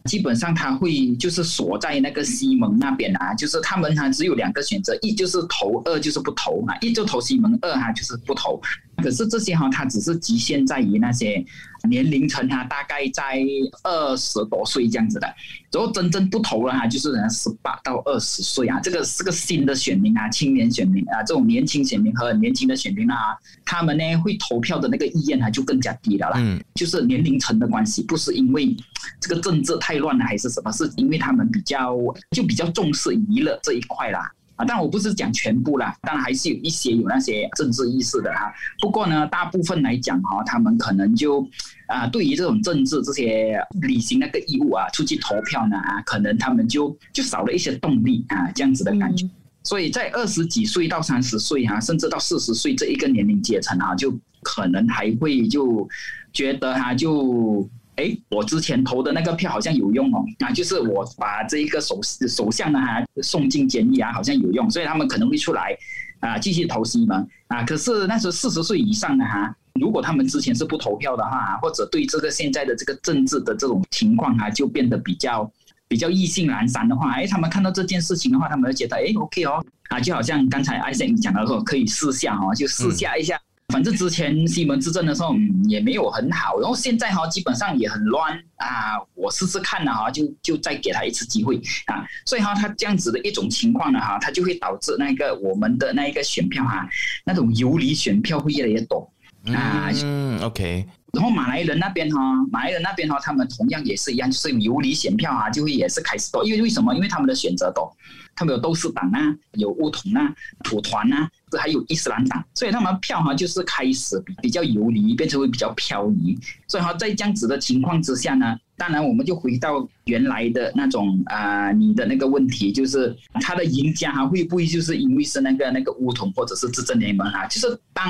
[0.05, 8.61] 基本上他会就是锁在那个西蒙那边啊，就是他们哈只有两个选择，一就是投，二就是不投啊，一就投西蒙，二哈就是不投。
[9.02, 11.44] 可是这些哈，它只是局限在于那些
[11.88, 13.40] 年龄层哈，大概在
[13.82, 15.26] 二十多岁这样子的。
[15.70, 26.36] 然后真正不投了哈，就是人十八到二十岁啊，这个是个新的选民啊，青年选民啊，这种年轻选民和年轻的选民啊，他们呢会投票的那个意愿啊就更加低了啦。
[26.38, 28.76] 嗯，就是年龄层的关系，不是因为
[29.18, 31.96] 这个政治太乱了还是什么，是因为他们比较
[32.32, 34.30] 就比较重视娱乐这一块啦。
[34.62, 38.53] 啊，但我不是讲全部啦，当然还是有一些有那些政治意识的哈。
[38.81, 41.46] 不过呢，大部分来讲哈，他们可能就
[41.88, 49.29] 啊，对于这种政治这些履行那个义务啊，出去投票呢啊，可能他们就就少了一些动力啊，这样子的感觉。
[49.64, 55.88] 所以在二十几岁到三十岁哈，甚至到四十岁这一个年龄阶层啊，就可能还会就
[56.33, 57.68] 觉得哈就。
[57.96, 65.76] 哎，我之前投的那个票好像有用哦，啊，就是我把这一个首首相呢哈送进监狱啊，好像有用，所以他们可能会出来
[66.20, 67.62] 啊继续投西蒙啊。
[67.64, 75.50] 可是那时候四十岁以上的哈，如果他们之前是不投票的话，或者对这个现在的这个政治的这种情况啊，就变得比较
[75.87, 83.38] 比较意兴阑珊的话，哎，他们看到这件事情的话，他们会觉得哎，OK 哦，啊，就好像刚才艾森讲的说，可以试下哦，就试下一下。
[83.72, 89.00] 反正之前西门执政的时候，嗯，也没有很好，然后现在哈基本上也很乱啊。
[89.14, 91.56] 我试试看了哈，就就再给他一次机会
[91.87, 92.04] 啊。
[92.26, 96.87] 所以哈，他这样子的一种情况呢哈，他就会导致那个我们的那一个选票哈，
[97.24, 99.11] 那种游离选票会越来越多
[99.46, 99.88] 啊。
[100.04, 100.87] 嗯，OK。
[101.12, 102.18] 然后马来人那边哈，
[102.50, 106.44] 马来人那边哈，他们同样也是一样，就是游离选票啊，就会也是开始多。
[106.44, 106.94] 因为为什么？
[106.94, 107.94] 因为他们的选择多，
[108.35, 109.20] 他们有斗士党啊，
[109.52, 116.38] 有巫统啊，土团啊，这还有伊斯兰党，所以他们票哈就是开始比较游离，变成会比较飘移。
[116.66, 127.46] 所以哈，在这样子的情况之下呢，当然我们就回到原来的那种啊、你的那个问题，就是他的赢家哈会不会就是因为是那个那个乌统或者是执政联盟啊？
[127.46, 128.06] 就是当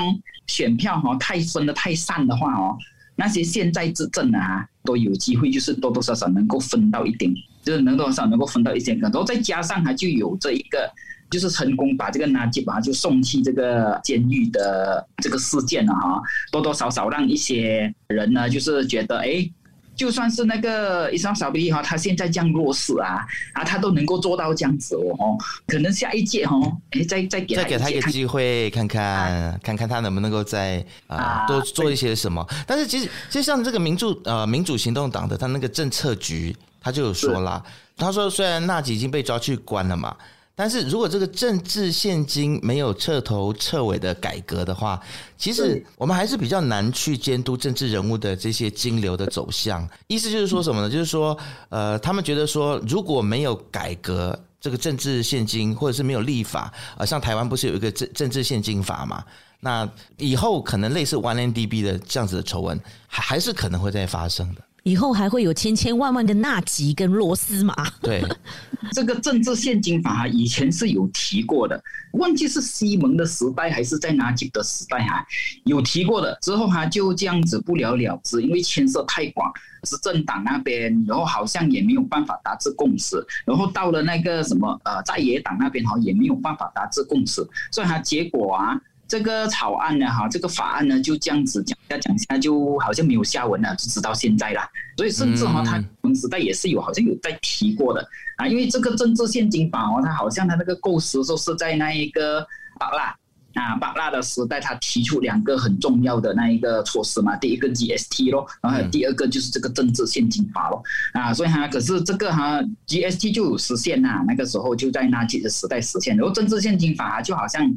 [0.47, 2.77] 选票哈太分的太散的话哦。
[3.15, 7.31] 那些现在执政啊，都有机会，就是多多少少能够分到一点，
[7.63, 10.91] 就是能多少能够分到一些，然后再加上还就有这一个，
[11.33, 19.49] 就是成功把这个纳吉把就送去这个监狱的这个事件了哈，多多少少让一些人呢，就是觉得哎。
[19.95, 32.43] 就算是那个伊斯兰沙比哈，他现在这样弱势啊，啊，他都能够做到这样子哦，可能下一届哦，哎，再再给再给他一个机会，看看、啊、看看他能不能够再啊多做一些什么。
[32.65, 37.63] 但是其实，其实像这个民主呃民主行动党的他那个政策局，他就有说啦，
[37.95, 40.15] 他说虽然纳吉已经被抓去关了嘛。
[40.55, 45.01] 但是如果这个政治现金没有彻头彻尾的改革的话，
[45.37, 49.87] 其实我们还是比较难去监督政治人物的这些金流的走向。
[50.07, 50.89] 意思就是说什么呢？
[50.89, 51.35] 就是说，
[51.69, 59.23] 呃，他们觉得说，如果没有改革这个政治现金，或者是没有立法，呃，像台湾不是有一个政政治现金法嘛？
[59.59, 64.61] 那以后可能类似 OneMDB 的这样子的丑闻，还还是可能会再发生的。
[64.83, 67.73] 以后还会有千千万万个纳吉跟罗斯吗？
[68.01, 68.21] 对，
[68.91, 71.81] 这个政治献金法以前是有提过的，
[72.13, 75.25] 忘记是西蒙的时代还是在纳吉的时代哈，
[75.63, 76.37] 有提过的。
[76.41, 79.49] 之后哈就这样子不了了之，因为牵涉太广，
[79.83, 87.41] 执政党那边，然后好像也没有办法达致共识，然后到了那个什么呃在野党那边哈也没有办法达致共识，
[87.71, 88.79] 所以哈结果啊。
[89.07, 94.67] 这个草案呢，哈，这个法案呢，就这样子讲下讲下，就好像没有下文了，就直到现在啦。
[94.97, 98.03] 所以甚至哈，他们时代也是有好像有在提过的
[98.37, 102.47] 啊，因为这个政治献金法哦，它好像它那个构思说是在那一个
[102.79, 103.15] 巴拉
[103.53, 110.81] 啊巴拉的时代，他提出两个很重要的那一个措施嘛，第一个 GST 咯，然后第二个就是这个政治献金法咯
[111.13, 117.69] 啊，所以哈，可是这个哈 GST 就有实现呐，那个时候就在那几个时代实现，然后政治献金法就好像。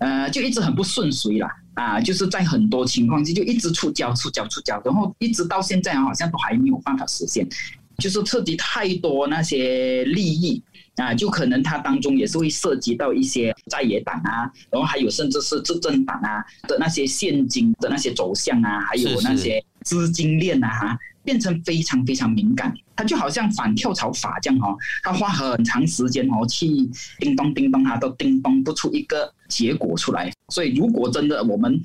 [0.00, 7.46] 呃，就一直很不顺遂啦，啊，就是在很多情况下就一直触礁、触礁、触礁，然后一直到现在好像都还没有办法实现，
[7.98, 10.62] 就是涉及太多那些利益
[10.96, 22.74] 啊，就可能它当中也是会涉及到一些在野党啊，然后还有甚至是执政党啊的那些现金的那些走向啊，还有那些资金链啊，哈，变成非常非常敏感。
[22.96, 26.66] 它就好像反跳槽法这样哈，它花很长时间哦去
[27.18, 30.32] 叮咚叮咚哈，都叮咚不出一个结果出来。
[30.48, 31.80] 所以如果真的我们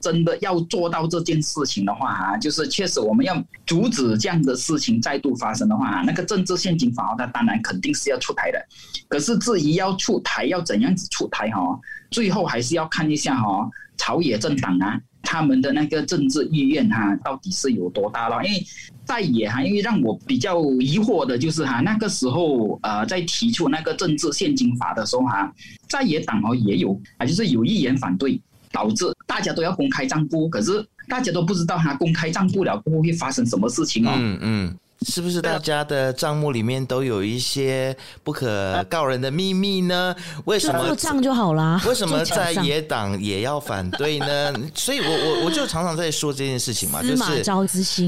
[0.00, 8.58] 真的要做到这件事情的话啊，就是确实我们要阻止这样的事情再度发生的话，那个政治献金法它当然肯定是要出台的。
[9.08, 11.78] 可是至于要出台要怎样子出台哈，
[12.10, 15.00] 最后还是要看一下哈，朝野政党啊。
[15.22, 18.44] 他们的那个政治意愿哈，到底是有多大了？
[18.44, 18.62] 因为
[19.04, 25.52] 在野哈，因为让我比较疑惑的就是哈，那个时候呃，在提出那个政治现金法的时候哈，
[25.88, 34.12] 在野党哦也有啊，就是有议员反对，导致大家都要公开账簿，可是大家都不知道他，公开账簿了过后会发生什么事情哦。
[34.16, 34.76] 嗯嗯。
[35.06, 40.14] 是不是大家的账目里面都有一些不可告人的秘密呢？
[40.44, 41.80] 为什么做账就好啦？
[41.86, 44.54] 为什么在野党也要反对呢？
[44.74, 47.42] 所以我我我就常常在说这件事情嘛，就是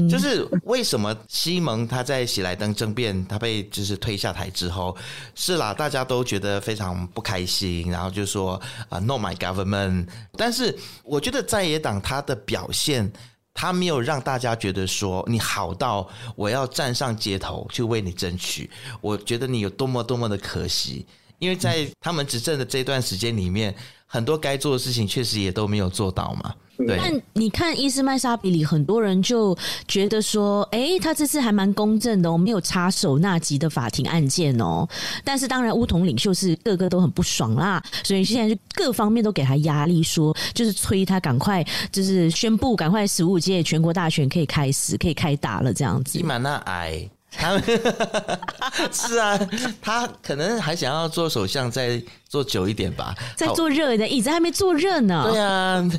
[0.09, 4.95] 就是为什么西蒙他在喜来登政变他被就是推下台之后，
[5.35, 8.53] 是啦，大家都觉得非常不开心，然后就说
[8.89, 10.07] 啊，uh，not my government。
[10.37, 13.11] 但是我觉得在野党他的表现。
[13.55, 18.69] 他没有让大家觉得说你好到我要站上街头去为你争取，
[19.01, 21.07] 我觉得你有多么多么的可惜，
[21.39, 23.73] 因为在他们执政的这段时间里面，
[24.05, 26.53] 很多该做的事情确实也都没有做到嘛。
[26.77, 29.57] 对，但你看伊斯麦沙比里，很多人就
[29.87, 34.87] 觉得说，哎、欸，他这次还蛮公正的，我没有插手纳吉的法庭案件哦。
[35.23, 46.17] 但是当然，巫统领袖是个个都很不爽啦，所以现在就各方面都给他压力说，说就是催他赶快，就是宣布赶快十五届全国大选可以开始，可以开打了这样子。
[46.19, 47.09] 伊玛那矮。
[47.37, 47.63] 他们
[48.91, 49.39] 是啊，
[49.81, 55.27] 他可能还想要做首相，再做久一点吧，再做热的椅子还没坐热呢。
[55.29, 55.89] 对啊，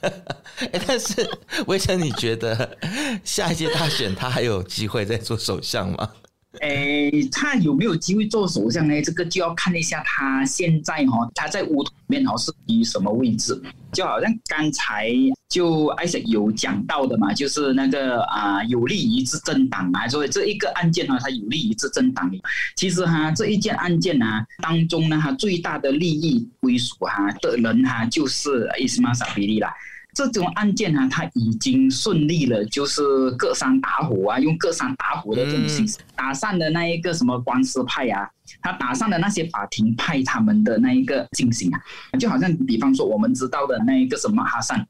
[0.72, 1.28] 哎，但是
[1.66, 2.76] 威成，你觉得
[3.24, 6.10] 下一届大选他还有机会再做首相吗？
[6.58, 9.00] 哎，他有没有机会做首相呢？
[9.02, 13.60] 这个就要看一下他现在哈，他在乌统里面哈是于什么位置。
[13.92, 15.12] 就好像刚才
[15.48, 22.30] 就艾森有讲到的嘛，就是那个啊有利于执政党啊，所以这一个案件呢，它有利于执政党。
[22.76, 24.26] 其实哈，这一件案件呢
[24.62, 29.72] 当中呢，它最大的利益归属哈的人哈，就是伊斯玛萨比利啦。
[30.14, 38.28] 这种案件呢，他已经顺利了，就是各山打虎啊，用各山打虎的这种形式打散了那一个什么官司派啊，
[38.60, 41.80] 他打散了那些法庭派他们的那一个进行啊，
[42.18, 44.84] 就好像比方说我们知道的那一个什么哈桑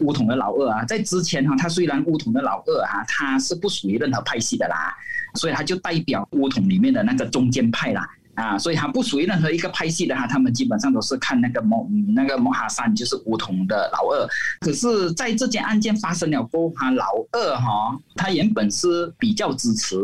[0.00, 4.94] 乌统的老二啊，在之前哈，他虽然乌统的老二啊，他是不属于任何派系的啦，
[5.34, 8.08] 所以他就代表乌统里面的那个中间派啦。
[8.34, 14.26] 啊，所以他不属于任何一个派系的哈，他们基本上都是看那个摩那个莫哈三，就是乌统的老二。
[14.60, 19.96] 可是，在这件案件发生了过后，哈老二哈，他原本是比较支持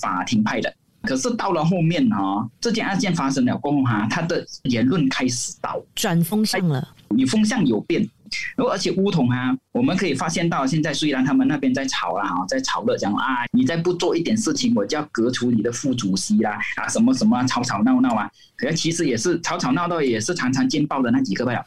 [0.00, 8.08] 法庭派的，可是到了后面哈，这件案件发生了过后哈，他的言论开始倒转风向了，你风向有变。
[8.56, 21.64] 而且乌统啊，我们可以发现到，现在虽然他们那边在吵啦，哈，在吵了，讲啊，你再不做一点事情，我就要革除你的副主席啦，啊，什么什么吵吵闹闹啊，可是其实也是吵吵闹闹，也是常常见报的那几个吧。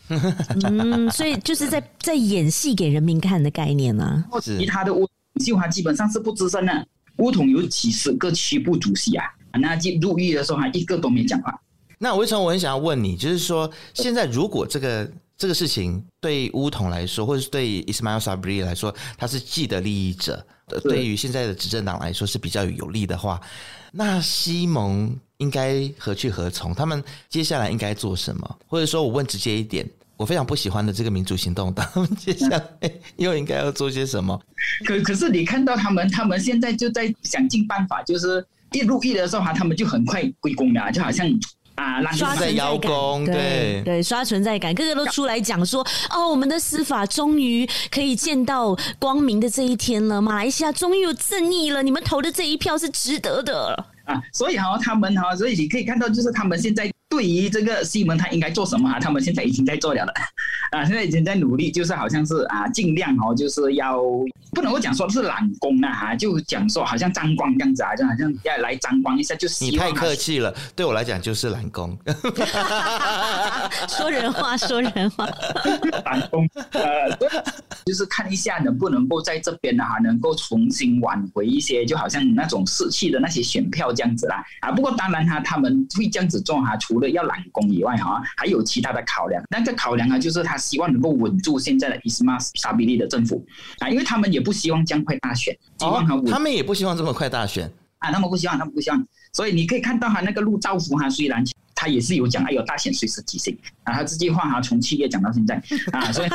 [0.64, 4.40] 嗯，所以就是在在演戏给人民看的概念呢、啊。
[4.40, 5.08] 其他的乌
[5.44, 6.88] 秀华基本上是不吱声的，
[7.18, 9.26] 乌统有几十个区部主席啊，
[9.60, 11.60] 那进入狱的时候还一个都没讲话。
[12.00, 15.10] 那为什么我很想要问你，就是说现在如果这个。
[15.42, 20.36] 这个事情对乌统来说，或者是对伊斯迈尔·萨布里来说，他是既得利益者；
[20.84, 23.42] 对于现在的执政党来说是比较有利的话，
[23.92, 26.76] 那西蒙应该何去何从？
[26.76, 28.58] 他们接下来应该做什么？
[28.68, 29.84] 或者说我问直接一点，
[30.16, 34.40] 我非常不喜欢的这个民主行动党，他们接下来又应该要做些什么？
[34.86, 41.28] 可可是你看到他们，他们现在就在想尽办法，就是一入狱的时候哈，他们就很快归功的，就好像。
[41.82, 56.92] 啊，刷存在感，对对，对，刷存在感，个个都出来讲说，哦，我们的司法终于可以见到光明的这一天了，马来西亚终于有正义了，你们投的这一票是值得的啊，所以哈，他们哈，所以你可以看到，就是他们现在。
[57.12, 58.98] 对于这个西门，他应该做什么啊？
[58.98, 60.14] 他们现在已经在做了了，
[60.72, 64.02] 啊，现在已经在努力，就是好像是啊，尽量哦，就是要
[64.54, 71.98] 不能够讲说是揽功啊，哈，就讲说好像沾光这样子啊，就好像要来沾光一下，就是你太客气了，对我来讲就是揽功。
[73.90, 75.28] 说人话，说人话，
[76.06, 77.12] 揽功，呃，
[77.86, 89.44] 就是看一下能不能够在这边呢，哈，能够重新挽回一些，就好像那种失去的那些选票这样子啦，啊，不过当然哈，他们会这样子做哈，除要揽功以外，哈，还有其他的考量。
[89.50, 93.46] 那个考量啊，就是他希望能够稳住现在的伊斯马萨比利的政府
[93.80, 96.32] 啊，因为他们也不希望将快大选，希望他稳、哦。
[96.32, 99.08] 他们也不希望这么快大选啊，他们不希望，他们不希望。
[99.34, 101.44] 所以你可以看到哈，那个陆兆福哈，虽然
[101.76, 106.30] 他也是有讲，哎呦，大选随时举行啊，他这句话哈，从七月讲到现在啊，所以。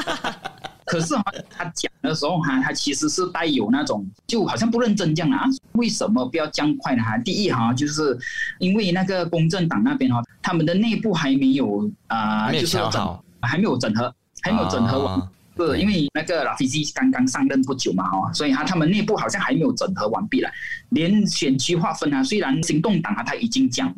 [0.86, 5.44] 可是哈，他讲的时候哈，他其实是带有那种就好像不认真这样啊。
[5.72, 7.02] 为什么不要加快呢？
[7.02, 8.16] 哈，第一哈，就是
[8.60, 15.28] 因为那个公正党那边哈，他们的内部还没有啊，就是整还没有整合，还没有整合完。
[15.56, 20.50] 是，因为那个拉菲兹刚刚上任不久嘛，哦，所以他他们内部好像还没有整合完毕了。
[20.90, 23.92] 连选区划分啊，虽然行动党啊他已经讲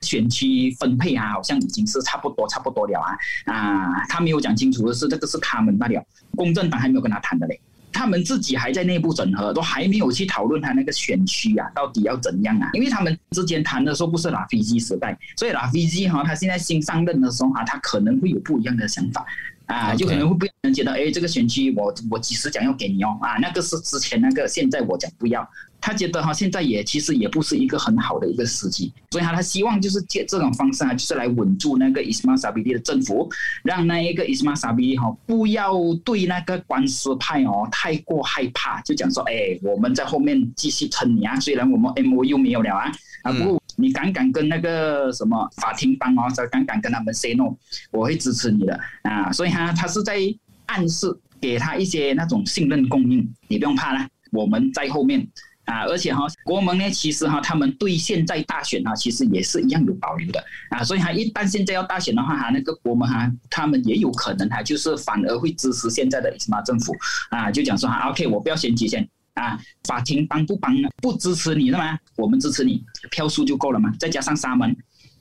[0.00, 3.16] 选区分配啊，好像已经是差不多差不多了啊
[3.52, 5.98] 啊，他没有讲清楚的是这个是他们那里，
[6.34, 7.60] 公正党还没有跟他谈的嘞，
[7.92, 19.24] 他们自己还在内部整合，都还没有去讨论他那个选区啊到底要怎样啊，因为他们之前谈的时候不是拉菲兹时代，所以拉菲兹哈他现在新上任的时候啊，他可能会有不一样的想法。
[19.72, 25.48] 啊，就可能会不能觉得，哎，这个选区我我几时讲要给你哦，啊，那个是之前那个，现在我讲不要。
[25.84, 33.28] 他觉得哈，现在也其实也不是一个很好的一个时机，所以他他希望就是借这种方式啊，就是来稳住那个伊斯玛萨比利的政府，
[33.64, 42.92] 让那一个伊斯玛萨比利哈不要对那个官司派哦太过害怕，就讲说，哎，我们在后面继续撑你啊，虽然我们 MOU 没有了啊，
[43.24, 47.54] 啊，不过你敢敢跟那个什么法庭帮哦，敢敢跟他们 say no，
[47.90, 50.18] 我会支持你的啊，所以他他是在
[50.66, 51.06] 暗示
[51.40, 55.26] 给他一些那种信任供应，你不用怕啦，我们在后面。
[55.64, 60.82] 啊，而且哈，国盟呢，其实哈，他们对现在大选哈，其实也是一样有保留的啊。
[60.82, 66.92] 所以哈，一旦现在要大选的话哈，那个国盟哈，他们也有可能哈，就是反而会支持现在的伊斯玛政府
[67.30, 71.98] 啊，就讲说哈，OK，我不要选举先，啊，法庭帮不帮呢不支持你的吗？
[72.16, 73.92] 我们支持你，票数就够了嘛。
[73.98, 74.76] 再加上沙门，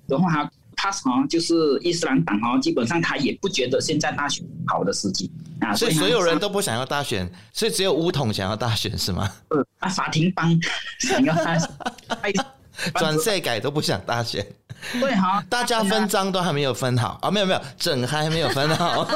[0.07, 9.29] 然后他他哦就是伊斯兰党哦，基本上他也不觉得现在大选好的时机啊，所以所有人都不想要大选，所以只有乌统想要大选是吗？
[9.49, 10.59] 呃 啊，法庭帮
[10.99, 11.69] 想要大选，
[12.95, 14.45] 转税改都不想大选，
[14.99, 19.07] 对哈，大家分赃都还没有分好啊，没有没有，整还没有分好。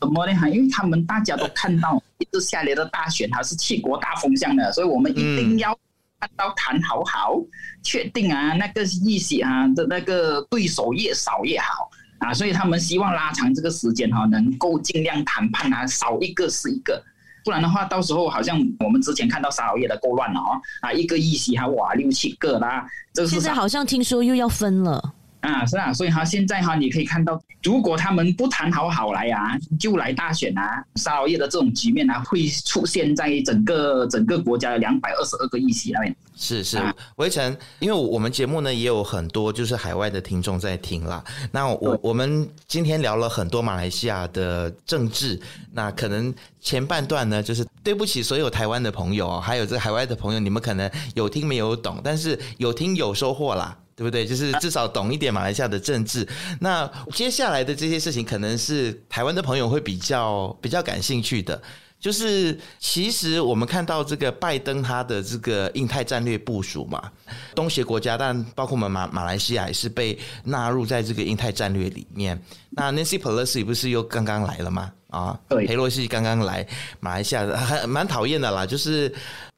[0.00, 0.34] 怎么呢？
[0.34, 5.76] 哈，因为他们大家都看到 一直下来的大选，还是弃国大风向的，所以我们一定要
[6.20, 7.36] 看到谈好好，
[7.82, 17.02] 确、嗯、定啊，那个议席啊的那个对手越少越好啊，所以他们希望拉长这个时间哈，能够尽量谈判啊，少一个是一个，
[17.44, 25.14] 不然的话，到时候好像我们之前看到沙劳越的够乱了哦，啊，一个议席还哇六七个啦，这个是现在好像听说又要分了。
[25.40, 36.14] 啊，是啊，所以哈，现在哈，你可以看到，如果他们不谈好好来啊，就来大选啊，沙劳越的这种局面啊，会出现在整个整个国家的两百二十二个议席那边。
[36.34, 36.78] 是是，
[37.16, 41.22] 维晨、啊，因为我们节目呢也有很多就是海外的听众在听啦。
[41.52, 45.40] 那我我们今天聊了很多马来西亚的政治，
[45.72, 53.76] 那可能前半段呢，就是对不起所有台湾的朋友，还有这海外的朋友，你们可能有听没有懂，但是有听有收获啦。
[53.98, 54.24] 对不对？
[54.24, 56.24] 就是至少懂一点马来西亚的政治。
[56.60, 61.60] 那接下来的这些事情，可能是台湾的朋友会比较比较感兴趣的。
[61.98, 67.10] 就是其实我们看到这个拜登他的这个印太战略部署嘛，
[67.56, 72.40] 东协国家，但包括我们马马来西亚也是被纳入在这个印太战略里面。
[72.70, 74.92] 那 Nancy Pelosi 不是又刚刚来了吗？
[75.10, 76.66] 啊，对，裴洛西刚刚来
[77.00, 79.12] 马来西亚，还蛮讨厌的啦，就是。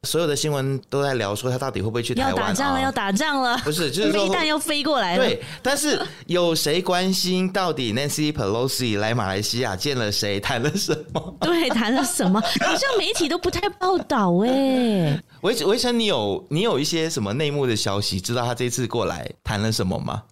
[0.05, 2.31] 所有的新闻都在聊说他到底会不会去台湾？
[2.31, 3.59] 要打仗了，要打仗了！
[3.59, 5.27] 不是，就是飞弹要飞过来了。
[5.27, 11.37] 对，但是有谁关心到底 Nancy Pelosi 来马来西亚见了谁，谈了什么？
[11.43, 12.41] 对，谈了什么？
[12.65, 15.23] 好像媒体都不太报道哎。
[15.43, 18.19] 维维晨，你有你有一些什么内幕的消息？
[18.19, 20.23] 知道他这次过来谈了什么吗？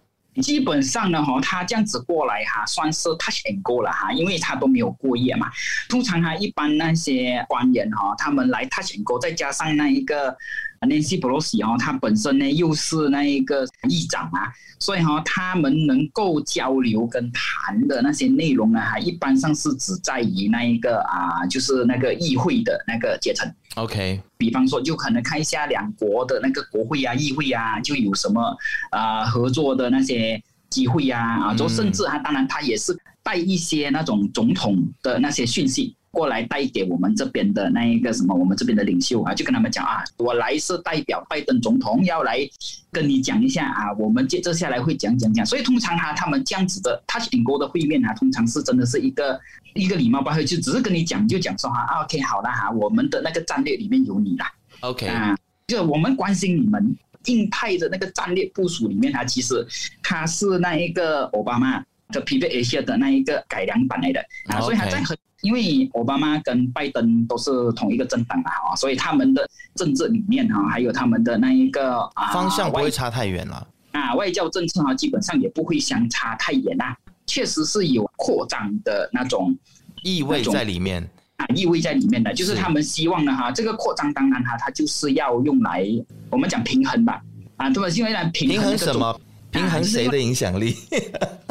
[0.40, 5.50] 基本上呢，哈，他这样子过来哈，算是 touch and go 了哈，因为他都没有过夜嘛。
[5.88, 10.36] 通常哈，一般那些官员哈，他们来 touch and go，再加上那一个
[10.80, 23.52] Nancy Pelosi 哦，他本身呢又是那一个议长啊，所以哈，他们能够交流跟谈的那些内容呢，哈，一般上是只在于那一个啊，就是那个议会的那个阶层。
[23.78, 28.56] OK，比方说，就可能看一下两国的那个国会啊、议会啊，就有什么
[28.90, 35.94] 啊、合作的那些机会呀啊，就甚至他当然他也是带一些那种总统的那些讯息。
[36.18, 42.40] 过来带给我们这边的那一个什么，我们这边的领袖啊，就跟他们讲啊，我来是代表拜登总统要来
[42.90, 45.46] 跟你讲一下啊，我们接着下来会讲讲讲。
[45.46, 49.40] 所以通常哈、啊，他们这样子的 touch and go 的会面啊，通常是真的是一个
[49.74, 55.36] 一个礼貌吧，就只是跟你讲就讲说哈、啊，OK 好了哈，我们的那个战略里面有你啦，OK 啊，
[55.68, 56.96] 就我们关心你们
[57.26, 59.64] 印太的那个战略部署里面啊，其实
[60.02, 65.16] 他是那一个奥巴马的 Pivot Asia 的那一个改良版来的啊，所以还在很。
[65.42, 76.96] 因为奥巴马跟拜登都是同一个政党啊，所以他们的政治理念哈，还有他们的那一个啊方向不会差太远了啊，外交政策哈，基本上也不会相差太远啊。
[77.24, 79.56] 确实是有扩张的那种
[80.02, 85.86] 意味在里面啊，意味在里面的，就是他们希望呢哈，这个扩张当然哈，它就是要用来
[86.30, 87.22] 我们讲平衡吧
[87.58, 87.88] 啊，对吧？
[87.90, 89.20] 因为来平衡什么？
[89.50, 90.76] 平衡谁的影响力？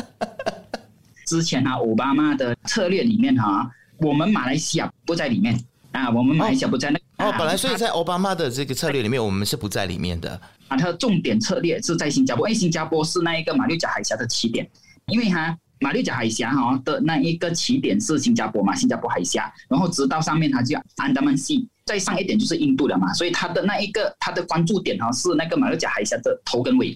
[1.26, 3.70] 之前啊，奥巴马的策略里面哈。
[4.00, 5.60] 我们马来西亚不在里面
[5.92, 7.32] 啊，我们马来西亚不在那哦。
[7.32, 10.78] 哦，本来所以在奥巴马的这个策略里面，我们是不在里面的啊。
[10.78, 14.70] 他的重点策略是在新加坡，因为新加坡是那一个马六甲海峡的起点，
[15.08, 26.96] 因为哈马六甲海峡哈的那一个起点是新加坡嘛，新加坡海峡，然后直到上面它就安达曼西，再上一点就是印度了嘛，所以它的那一个它的关注点哈是那个马六甲海峡的头跟尾。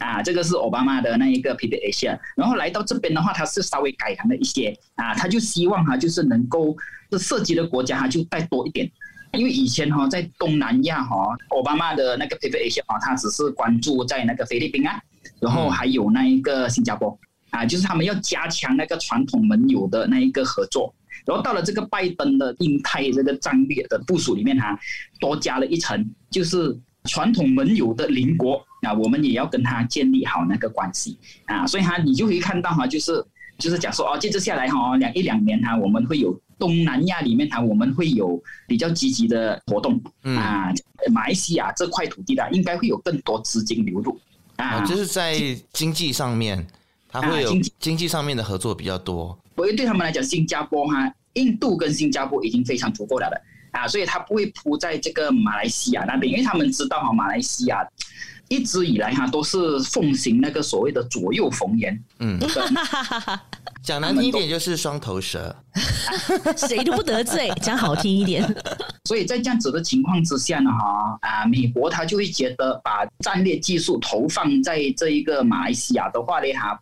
[0.00, 4.76] 啊，这个是奥巴马的那一个 Pivot Asia，然后来到这边的话，他是稍微改良了一些。
[4.96, 6.76] 啊，他就希望哈，就是能够
[7.10, 8.90] 这涉及的国家哈就再多一点，
[9.32, 15.00] 因为以前哈在东南亚哈，奥巴马的那个 Pivot Asia 啊，他只是关注在那个菲律宾啊，
[15.40, 17.16] 然后还有那一个新加坡。
[17.50, 20.94] 啊，就是他们要加强那个传统盟友的那一个合作，
[21.26, 24.78] 然后到了这个拜登的印太这个战略的部署里面哈，
[25.18, 28.64] 多加了一层，就是传统盟友的邻国。
[28.82, 33.22] 啊我们也要跟他建立好那个关系啊，所以哈，你就会看到哈，就是
[33.58, 40.72] 就是讲说哦，接着下来哈，两一两年哈，我们会有东南亚里面哈，我们会有比较积极的活动啊，
[41.12, 44.18] 马来西亚这块土地的应该会有更多资金流入
[44.56, 45.38] 啊，就是在
[45.74, 46.66] 经济上面，
[47.10, 49.38] 它会有经济上面的合作比较多。
[49.56, 53.38] 我觉得对他们来讲，新加坡哈，印度跟新加坡已经非常足够了的。
[53.72, 57.86] 啊，所以他不会铺在这个马来西亚那边，因为他们知道哈，马来西亚
[58.48, 62.38] 一直以来哈都是奉行那个所谓的左右逢源，嗯，
[63.82, 65.54] 讲难听一点就是双头蛇，
[66.56, 68.44] 谁都不得罪， 讲好听一点。
[69.04, 76.78] 所以在这样子的情况之下呢，哈啊，美国他就会觉得把战略技术投放在这一个马来西亚的话呢，哈，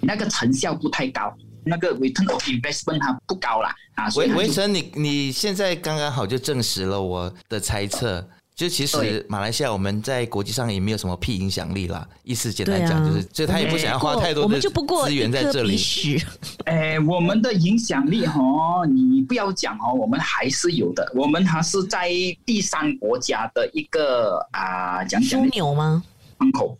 [0.00, 1.32] 那个成效不太高。
[1.64, 12.06] 那个 return of investment 它不高啦啊，所以维成，你你现在刚刚好就证实了我的猜测，就其实马来西亚我们在国际上也没有什么屁影响力啦。
[12.22, 15.78] 意思简单讲就是，所以他也不想要花太多的资源在这里。
[16.64, 21.10] 哎，我们的影响力哦，你不要讲哦，我们还是有的。
[21.14, 22.10] 我们还是在
[22.44, 26.02] 第三国家的一个啊，讲讲枢纽吗？
[26.38, 26.78] 窗口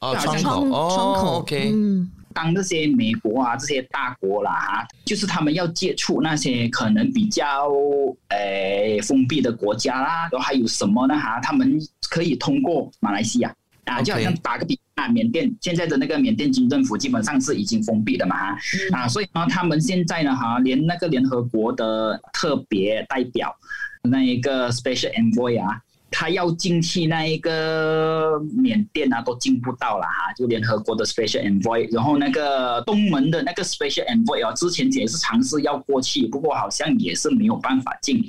[0.00, 2.10] 哦，窗口哦，窗口，OK，嗯。
[2.36, 7.72] 当这些美国啊，这些大国啦，哈，就是他们要接触那些可能比较
[8.28, 11.18] 诶、呃、封闭的国家啦，都还有什么呢？
[11.18, 11.80] 哈，他们
[12.10, 13.54] 可以通过马来西亚
[13.86, 18.54] 啊，就好像打个比啊，缅甸现在的那个缅甸军政府基本上是已经封闭的嘛，
[18.92, 23.50] 啊，所以呢，他们现在呢，哈，连那个联合国的特别代表
[24.02, 25.80] 那一个 Special Envoy 啊。
[26.18, 38.24] 他要进去那一个缅甸啊，都进不到了哈，就联合国的 Special Envoy，然后那个东盟的那个 Special Envoy 啊，之前也是尝试要过去，不过好像也是没有办法进，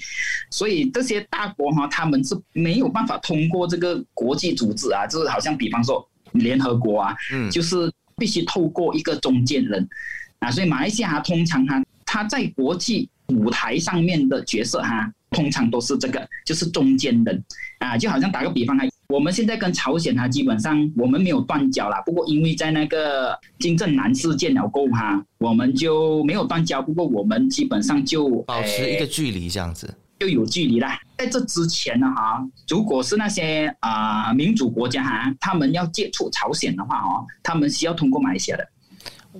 [0.51, 9.87] 所以这些大国哈，他们是没有办法通过这个国际组织啊，就是好像比方说联合国啊，嗯，就是必须透过一个中间人
[10.39, 15.09] 啊，所以马来西亚通常哈，他在国际舞台上面的角色哈。
[15.31, 17.43] 通常都是这个，就是中间人
[17.79, 18.77] 啊，就好像打个比方，
[19.09, 22.01] 我们现在跟朝鲜哈，基本上我们没有断交啦。
[22.05, 26.81] 不过因为在那个金正男事件了过后哈，我们就没有断交。
[26.81, 30.99] 不过我们基本上就保持一个距离，这样子就有距离啦。
[31.17, 38.67] 在这之前呢，哈，如果是那些啊民主国家哈，他们要接触朝鲜的话哦，他们需要通过马来西亚的。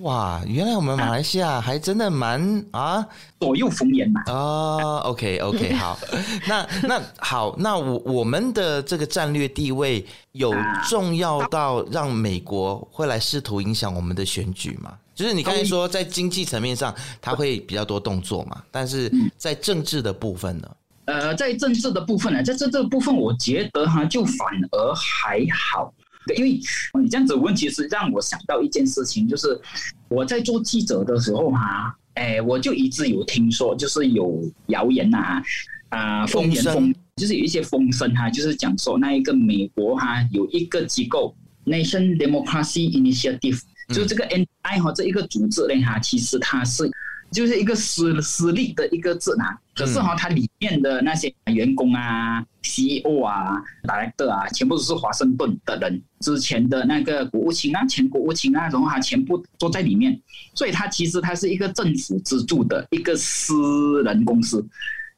[0.00, 3.06] 哇，原来我们马来西亚还真的蛮啊，
[3.40, 4.22] 左右逢源嘛。
[4.26, 5.98] 啊，OK OK，好，
[6.46, 10.54] 那那好，那我我们的这个战略地位有
[10.88, 14.92] 重要到让美国会来试图影响我们的选举吗？
[15.14, 20.68] 就是你刚才说在经济层面上他会比较多动作嘛，但是在政治的部分呢？
[21.06, 25.92] 呃，在政治的部分呢，在这这部分，我觉得哈，就反而还好。
[26.34, 26.60] 因为
[27.02, 29.58] 你这样子问，其实让我想到一件事情，就是
[30.08, 35.42] 我在做记者的时候哈，哎，我就一直有听说，就是有谣言呐，
[35.90, 41.34] 啊，风言风，就是有一些风声哈，就是讲说那一个美国哈有一个机构
[41.66, 43.60] Nation Democracy Initiative，
[43.94, 46.90] 就这个 NDI 哈这一个组织呢哈，其实它是。
[47.30, 60.18] 就是一个私私立的一个字呐，可是哈，它里面的那些员工啊、CEO 啊、哪一个啊，全部都是华盛顿的人，之前的那个国务卿啊、前国务卿啊，然后他全部都在里面，
[60.54, 64.66] 所以它其实它是一个政府资助的一个私人公司，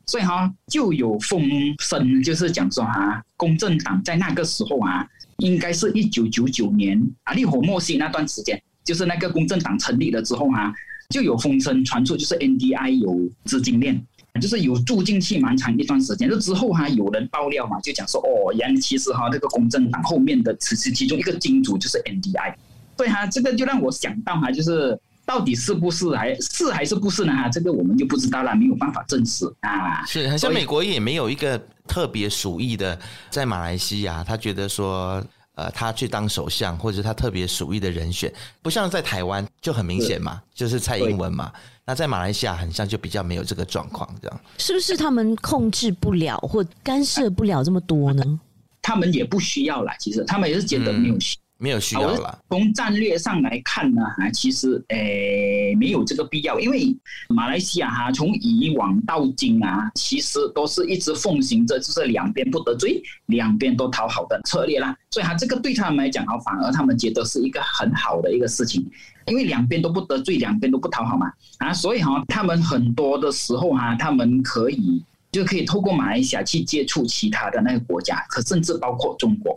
[0.07, 1.49] 所以哈就有风
[1.79, 5.07] 声，就是讲说哈，公正党在那个时候啊，
[5.39, 10.75] 应该是一九九九年啊，烈火莫西那段时间，就是那个公正党成立了之后哈。
[11.11, 14.01] 就有风声传出，就是 NDI 有资金链，
[14.41, 16.31] 就是有住进去蛮长一段时间。
[16.31, 22.55] 就之后哈，有人爆料嘛，就讲说哦，原来其实哈，这个公正党后面的其实其中一个金主就是 NDI。
[22.97, 24.97] 对哈，这个就让我想到哈，就是
[25.27, 27.33] 到底是不是还是还是不是呢？
[27.33, 30.05] 哈，这个我们就不知道了，没有办法证实啊。
[30.07, 32.97] 是，好像美国也没有一个特别属意的，
[33.31, 35.21] 在马来西亚，他觉得说。
[35.61, 38.33] 呃，他去当首相，或者他特别属意的人选，
[38.63, 41.53] 不像在台湾就很明显嘛，就是蔡英文嘛。
[41.85, 48.41] 那在马来西亚，很像就比较没有这个状况，这样是不是他们控制不了或干涉不了这么多呢？
[48.81, 51.37] 他们也不需要啦，其实他们也是觉得没有需。
[51.37, 52.39] 嗯没有需要了。
[52.49, 56.97] 从战略上来看呢，哈，其实诶没有这个必要，因为
[57.29, 64.97] 马来西亚哈从以往到今啊，其实都是一直奉行着就是两边不得罪，两边都讨好的策略啦。
[65.11, 68.91] 所以哈，这个对他们来讲啊，反而他们觉得是一个很好的一个事情，
[69.27, 79.55] 因为两边都不得罪，两边都不讨好嘛，啊，所以哈，他们很多的时候哈，他们可以就可以透过马来西亚去接触其他的那个国家，可甚至包括中国。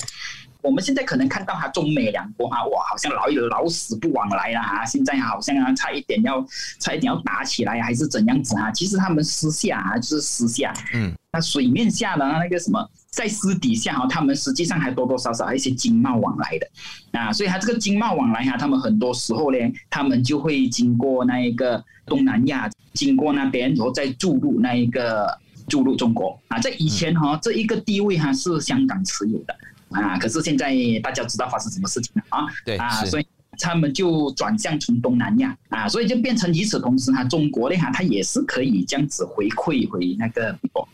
[0.64, 4.86] 我们现在可能看到哈中美两国啊，哇，好像老有老死不往来了哈。
[4.86, 6.44] 现在好像啊，差一点要
[6.80, 8.72] 差一点要打起来，还是怎样子啊？
[8.72, 17.34] 其实他们私下啊，就是私下，嗯，那水面下的那个什么，在私底下哈，他们实际上还多多少少还一些经贸往来的啊。
[17.34, 19.58] 所以他这个经贸往来哈，他们很多时候呢，
[19.90, 25.38] 他们就会经过那一个东南亚，经过那边，然后再注入那一个
[25.68, 26.58] 注入中国啊。
[26.60, 29.54] 在以前哈，这一个地位哈是香港持有的
[29.94, 32.46] 啊，可是现在大家知道发生什么事情了啊？
[32.66, 33.28] 对啊，所以
[33.60, 40.88] 他们就转向从东南亚啊，所以就变成与此同时哈，中国呢哈，它也是可以这样子回馈回那个美国。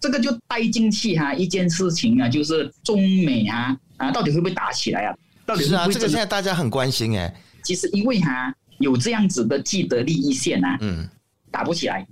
[0.00, 5.16] 这个就带进去哈一件事情啊，就是中美啊啊到底会不会打起来啊？
[5.46, 7.34] 到底是啊，这个现在大家很关心哎。
[7.62, 11.08] 其实因为哈有这样子的既得利益线啊，嗯，
[11.50, 12.06] 打不起来。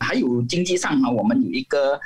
[0.00, 1.98] 还有经济上哈，我们有一个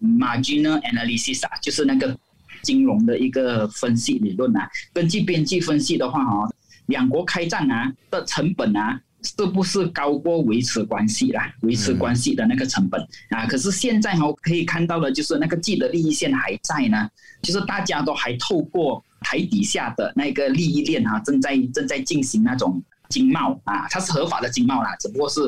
[0.00, 2.16] marginal analysis 啊，就是那个
[2.62, 4.68] 金融的一个分析理论啊。
[4.92, 6.48] 根据边际分析的话哈，
[6.86, 9.00] 两国开战啊的成本啊。
[9.22, 11.52] 是不是高过维持关系啦？
[11.60, 12.98] 维持关系的那个成本、
[13.28, 17.06] 啊，可是现在哈可以看到的，就是那个既得利益线还在呢，
[17.42, 25.38] 就是大家都还透过台底下的那个利益链啊，正在正在进行那种经贸啊，它是合法的经贸啦，只不过是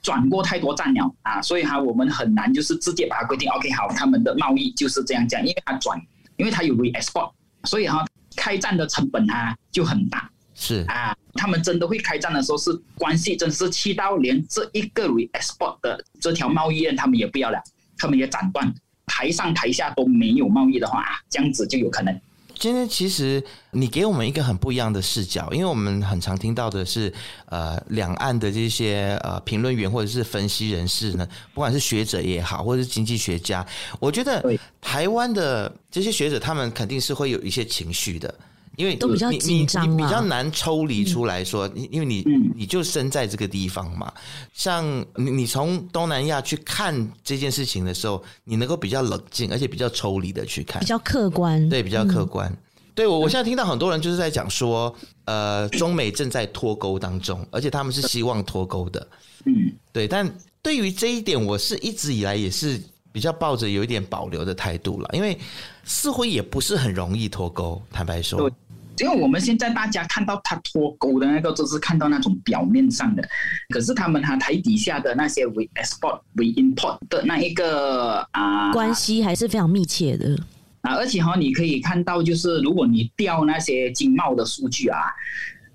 [0.00, 6.00] 转过太多战鸟啊，所以哈我们很难就是直接把它规定 OK 好，他们的贸易就是这样讲，因为它转，
[6.42, 7.30] 因为它有 re-export，
[7.62, 10.28] 所以哈开战的成本啊就很大。
[10.56, 17.62] 是啊，他们真的会开战的时候，是关系真是气到连这一个 re-export 的这条贸易链，他们也不要了，
[17.96, 18.74] 他们也斩断，
[19.06, 22.20] 台上台下都没有贸易的话，这样子就有可能。
[22.62, 23.42] 今天其实
[23.72, 27.12] 你给我们一个很不一样的视角，因为我们很常听到的是，
[27.46, 33.66] 呃，两岸的这些呃评论员或者是分析人士呢，不管是学者也好，或者是经济学家，
[33.98, 34.40] 我觉得
[34.80, 38.32] 台湾的这些学者他们肯定是会有一些情绪的。
[38.76, 42.24] 因为都比较紧张，你比较难抽离出来说，因为你
[42.56, 44.12] 你就生在这个地方嘛。
[44.54, 44.84] 像
[45.16, 52.50] 你你从东南亚去看这件事情的时候，你能够比较冷静，而且比较抽离的去看，比较客观，对，比较客观。
[52.94, 54.94] 对我，我现在听到很多人就是在讲说，
[55.24, 59.06] 呃，中美正在脱钩当中，而且他们是希望脱钩的。
[59.46, 60.06] 嗯，对。
[60.06, 62.78] 但对于这一点，我是一直以来也是
[63.10, 65.38] 比较抱着有一点保留的态度了，因为
[65.84, 67.80] 似乎也不是很容易脱钩。
[67.90, 68.50] 坦白说。
[69.02, 73.28] 因为我们现在大家看到他脱钩的那个，都是看到那种表面上的，
[73.70, 80.38] 可是他们哈台底下的那些 we export we import 的那一个啊关系还是非常密切的
[80.82, 84.98] 啊，而且哈你可以看到，就是如果你调那些经贸的数据啊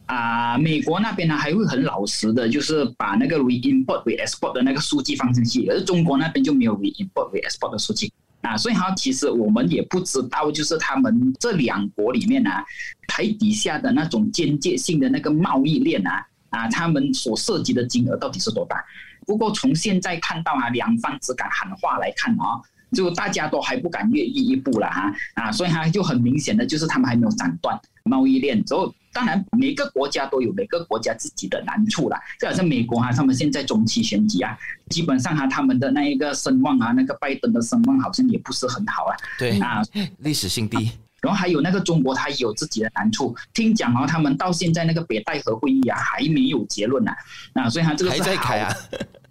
[0.06, 8.12] 啊，美国那边呢还会很老实的，就是把那个 we import we export 的那个数据放进去，而中国那边就没有 we import we export 的数据。
[8.42, 12.64] 啊，所以哈，其实我们也不知道，就是他们这两国里面啊，
[13.08, 18.84] 台底下的那种间接性的那个贸易链啊，啊，他们所涉及的金额到底是多大？
[19.26, 22.62] 不过从现在看到啊，两方只敢喊话来看啊，
[22.94, 28.94] 就大家都还不敢越一步了哈，啊，所以哈，就很明显的就是他们还没有斩断贸易链之后。
[29.18, 32.22] 当然，每个国家都有每个国家自己的难处啦。
[32.40, 34.56] 就好像美国哈，他们现在中期选举啊，
[34.92, 39.18] 基本上哈，他们的那一个声望啊，那个拜登的声望好像也不是很好啊。
[39.40, 39.82] 对啊，
[40.20, 40.92] 历史性低。
[41.20, 43.36] 然后还有那个中国，它也有自己的难处。
[43.56, 47.12] 听讲啊，他们到现在那个北戴河会议啊，还没有结论呢。
[47.54, 48.72] 啊，所以他这个是还在开啊。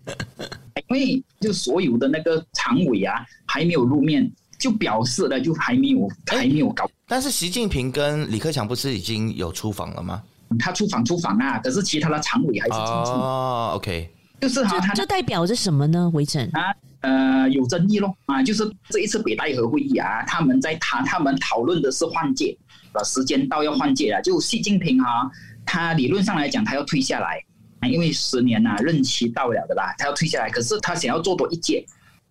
[0.88, 4.28] 因为就所有的那个常委啊，还没有露面。
[4.58, 6.88] 就表示了，就还没有还没有搞。
[7.06, 10.22] 但是习近平跟李克强不是已经有出访了吗？
[10.58, 13.10] 他出访出访啊，可是其他的常委还是清楚。
[13.10, 14.08] 哦，OK，
[14.40, 16.08] 就是哈，他这代表着什么呢？
[16.14, 22.56] 围城啊，呃，有争议咯啊，就是这一次北戴河会议啊，他们在谈，他们讨论的是换届，
[22.92, 24.22] 啊，时间到要换届了。
[24.22, 25.28] 就习近平啊，
[25.64, 27.42] 他理论上来讲，他要退下来，
[27.88, 31.84] 因为十年呐任期到了的啦，他要退下来，可是他想要做多一届。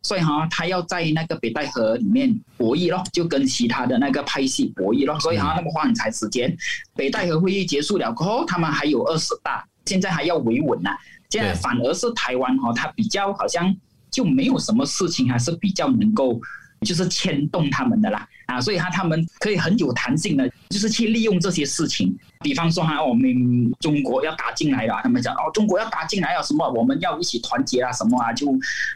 [0.05, 5.19] 所以哈，他要在那个北戴河里面博弈咯，就跟其他的那个派系博弈咯。
[5.19, 6.55] 所以哈，那么花很长时间。
[6.95, 10.91] 北戴河会议结束了过后，他们还有二十大，现在还要维稳呐。
[11.31, 13.75] 现在反而是台湾哈，他比较好像
[14.11, 16.39] 就没有什么事情，还是比较能够。
[16.85, 22.15] 就是牵动他们的啦，啊，所以他他们可以很有弹性的，就是去利用这些事情。
[22.41, 28.47] 比方说哈，我们中国要打进来了，他们讲哦，中国要打进来啊，什么我们要一起团结啊，什么啊，就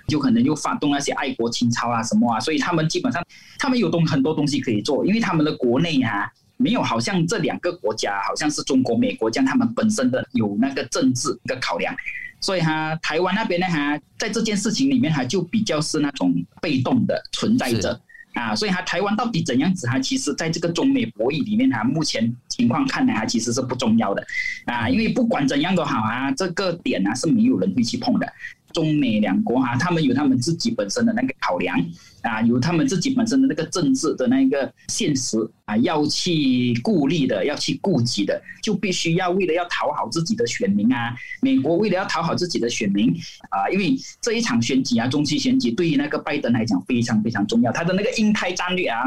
[0.08, 3.26] 就可能就发动那些爱国情操啊，什么啊，所以他们基本上
[3.58, 11.96] 他们有东很多东西可以做，因为他们的国内啊，没有好像这两个国家，好像是中国、美国这样，他们本身的有那个政治一个考量。
[12.40, 18.00] 所以哈，台湾那边呢哈，在这件事情里面哈，就比较是那种被动的存在着
[18.34, 18.56] 啊。
[18.56, 24.26] 所以哈，台湾到底怎样子哈，其实在这个中美博弈里面哈，目前情况看来哈，其实是不重要的
[24.66, 24.88] 啊。
[24.90, 28.28] 因为不管怎样都好啊，这个点呢是没有人会去碰的。
[28.72, 31.76] 中美两国哈，他们有他们自己本身的那个考量
[32.22, 41.16] 啊，有他们自己本身的那个政治的那个现实啊，要去顾虑的，要去顾及的，就必须要为了要讨好自己的选民啊。
[41.42, 43.14] 美国为了要讨好自己的选民
[43.50, 49.04] 啊，因为这一场选举啊，中期选举对于那个拜登来讲非常非常重要，他的那个印太战略啊，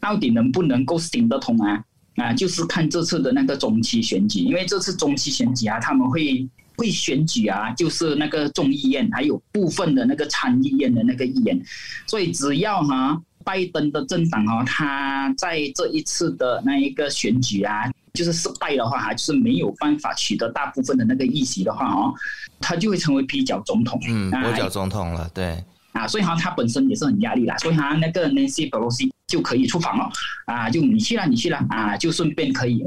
[0.00, 1.84] 到底能不能够行得通啊？
[2.16, 6.48] 啊，就是看这次的那个中期选举，因为这次中期选举啊，他们会。
[6.76, 11.60] 会选举啊，就是那个众议院，还有部分的那个参议院的那个议员，
[12.06, 22.14] 所以只要哈拜登的政党啊，他在这一次的那一个选举啊，就是失败的话，还就是没有办法取得大部分的那个议席的话哦，
[22.60, 25.62] 他就会成为跛脚总统，嗯，跛脚总统了，对，
[25.92, 30.10] 啊，所以哈他本身也是很压力啦，所以哈那个 Nancy Pelosi 就可以出访了，
[30.46, 32.82] 啊，就你去了，你去了，啊，就顺便可以，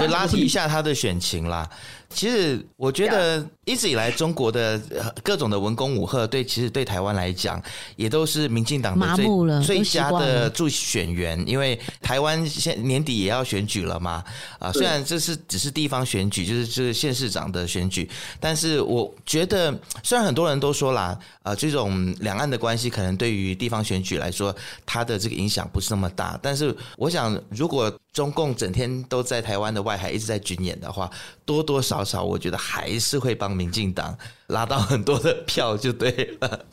[0.00, 1.68] 就 拉低一下他的选情啦。
[2.12, 4.76] 其实我觉得一直以来中国的
[5.22, 7.62] 各种的文攻武吓，对，其实对台湾来讲
[7.94, 14.24] 也都是民进党的最最佳的助选员，因为台湾现年底也要选举了嘛。
[14.58, 19.72] 啊，虽然这是只是地方选举，就是这个县市长的选举，但是我觉得
[20.02, 24.52] 虽然很多人都说啦，啊，这种两岸的关系可能对于地方选举来说，
[24.84, 27.96] 它的这个影响不是那么大，但是我想如果。
[28.12, 31.10] 中共整天都在台湾的外还一直在军演的话，
[31.44, 34.16] 多多少少我觉得还是会帮民进党
[34.48, 36.10] 拉到很多的票，就对
[36.40, 36.66] 了。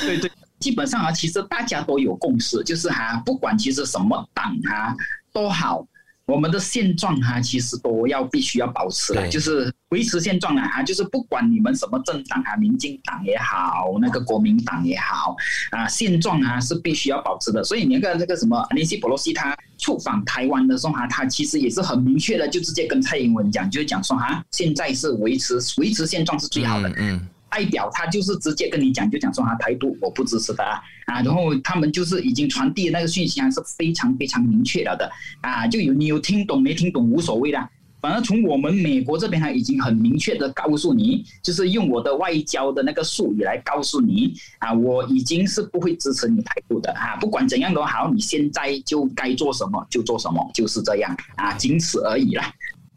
[0.00, 4.94] 对对，基本上啊，其实大家都有共识，就是哈，不管其实什么党啊
[5.32, 5.86] 都好。
[6.26, 15.36] 我们的现状哈，其实都要必须要保持了，就是维持现状了哈，就是不管你们什么政党啊，民进党也好，那个国民党也好
[15.70, 17.62] 啊，现状啊是必须要保持的。
[17.64, 26.88] 所以你看那个什么林希·裴洛西他出访台湾的时候哈，他其实也是很明确的，就直接跟蔡英文讲，就是讲说哈，现在是维持维持现状是最好的。
[26.96, 27.20] 嗯。
[27.52, 35.10] 代表他就是直接跟你讲，就讲说他态度我不支持的啊啊，然后他们就是已经传递的那个讯息还是非常非常明确了的
[35.42, 37.68] 啊，就有你有听懂没听懂无所谓的，
[38.00, 52.50] 反正从我们美国这边还已经很明确的告诉你，就是用我的外交的那个术语来告诉你啊，我已经是不会支持你态度的啊，不管怎样都好，你现在就该做什么就做什么，就是这样啊，仅此而已啦。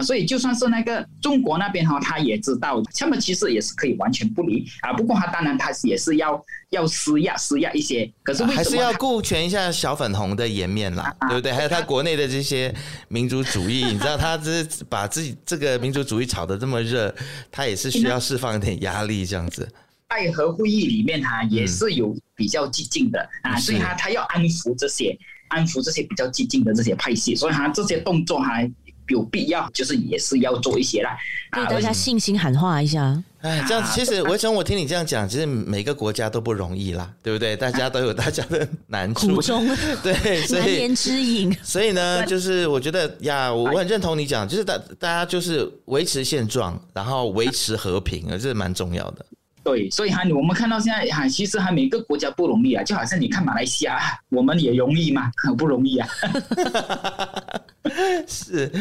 [0.03, 4.91] 所以就算是那个中国那边哈，他也知道，他们其实也是可以完全不理啊。
[4.91, 11.51] 不过他当然他也是要要施压施压一些，可是还是要顾全一下小粉红的颜面啦，啊、对不对？
[11.53, 12.75] 还有他国内的这些
[13.07, 17.15] 民族主义，你知道他这把自己这个民族主义炒得这么热，
[17.49, 19.67] 他也是需要释放一点压力这样子。
[20.07, 25.17] 爱和会议里面哈也是有比较激进的、嗯、啊，所以他他要安抚这些
[25.47, 28.69] 安抚这些比较激进的这些派系，所以他这些动作还。
[29.09, 31.17] 有必要，就是也是要做一些啦，
[31.51, 33.21] 给大家信心喊话一下。
[33.41, 37.55] 哎，这样其实维成，我听你这样讲，其实每个国家都不容易啦，对不对？
[37.55, 39.63] 大家都有大家的难处，苦衷
[40.01, 41.55] 对，所以难言之隐。
[41.61, 49.23] 所以呢，就是我觉得呀，我很认同你讲，就是大大家就是维持现状，然后维持和平，这是蛮重要的。
[49.63, 53.99] 对，所以哈，我们看到现在哈，其实还每个国家不容易啊，就好像你看马来西亚，
[54.29, 55.55] 我们也容易嘛，很？
[55.55, 56.07] 不容易啊。
[58.27, 58.71] 是，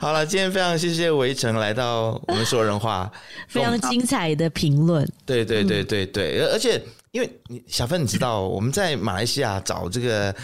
[0.00, 3.10] 好了，今天非常谢谢围城来到我们说人话，
[3.48, 5.06] 非常精彩的评论。
[5.26, 10.34] 对对对对对，而且因为你小芬，你知道我们在马来西亚找这个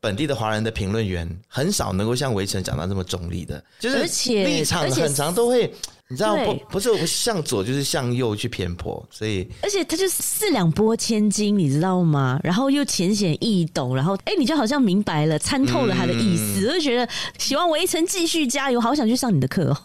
[0.00, 5.72] 本地的华人的评论员，很少能够像围城讲到这么中立的，就是而且立场很长都会。
[6.10, 6.54] 你知道不？
[6.68, 12.40] 不是向左就是向右去偏颇，所以而且他就四两拨千斤，你知道吗？
[12.42, 17.08] 然后又浅显易懂，然后哎，你就好像明白了、参透了他的意思，就觉得
[17.38, 19.78] 希望围城继续加油，好想去上你的课哦。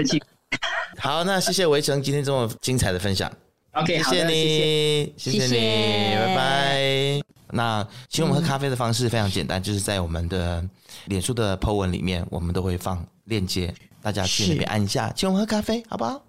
[0.98, 3.32] 好，那谢谢围城今天这么精彩的分享。
[3.72, 7.22] OK，谢谢你，谢谢，谢谢你，拜拜。
[7.50, 10.62] 那请我们喝咖啡的方式非常简单，嗯、就是在我们的
[11.06, 13.72] 脸书的 po 文里面，我们都会放链接。
[14.04, 16.22] 大家去那边按一下，请我们喝咖啡，好不好？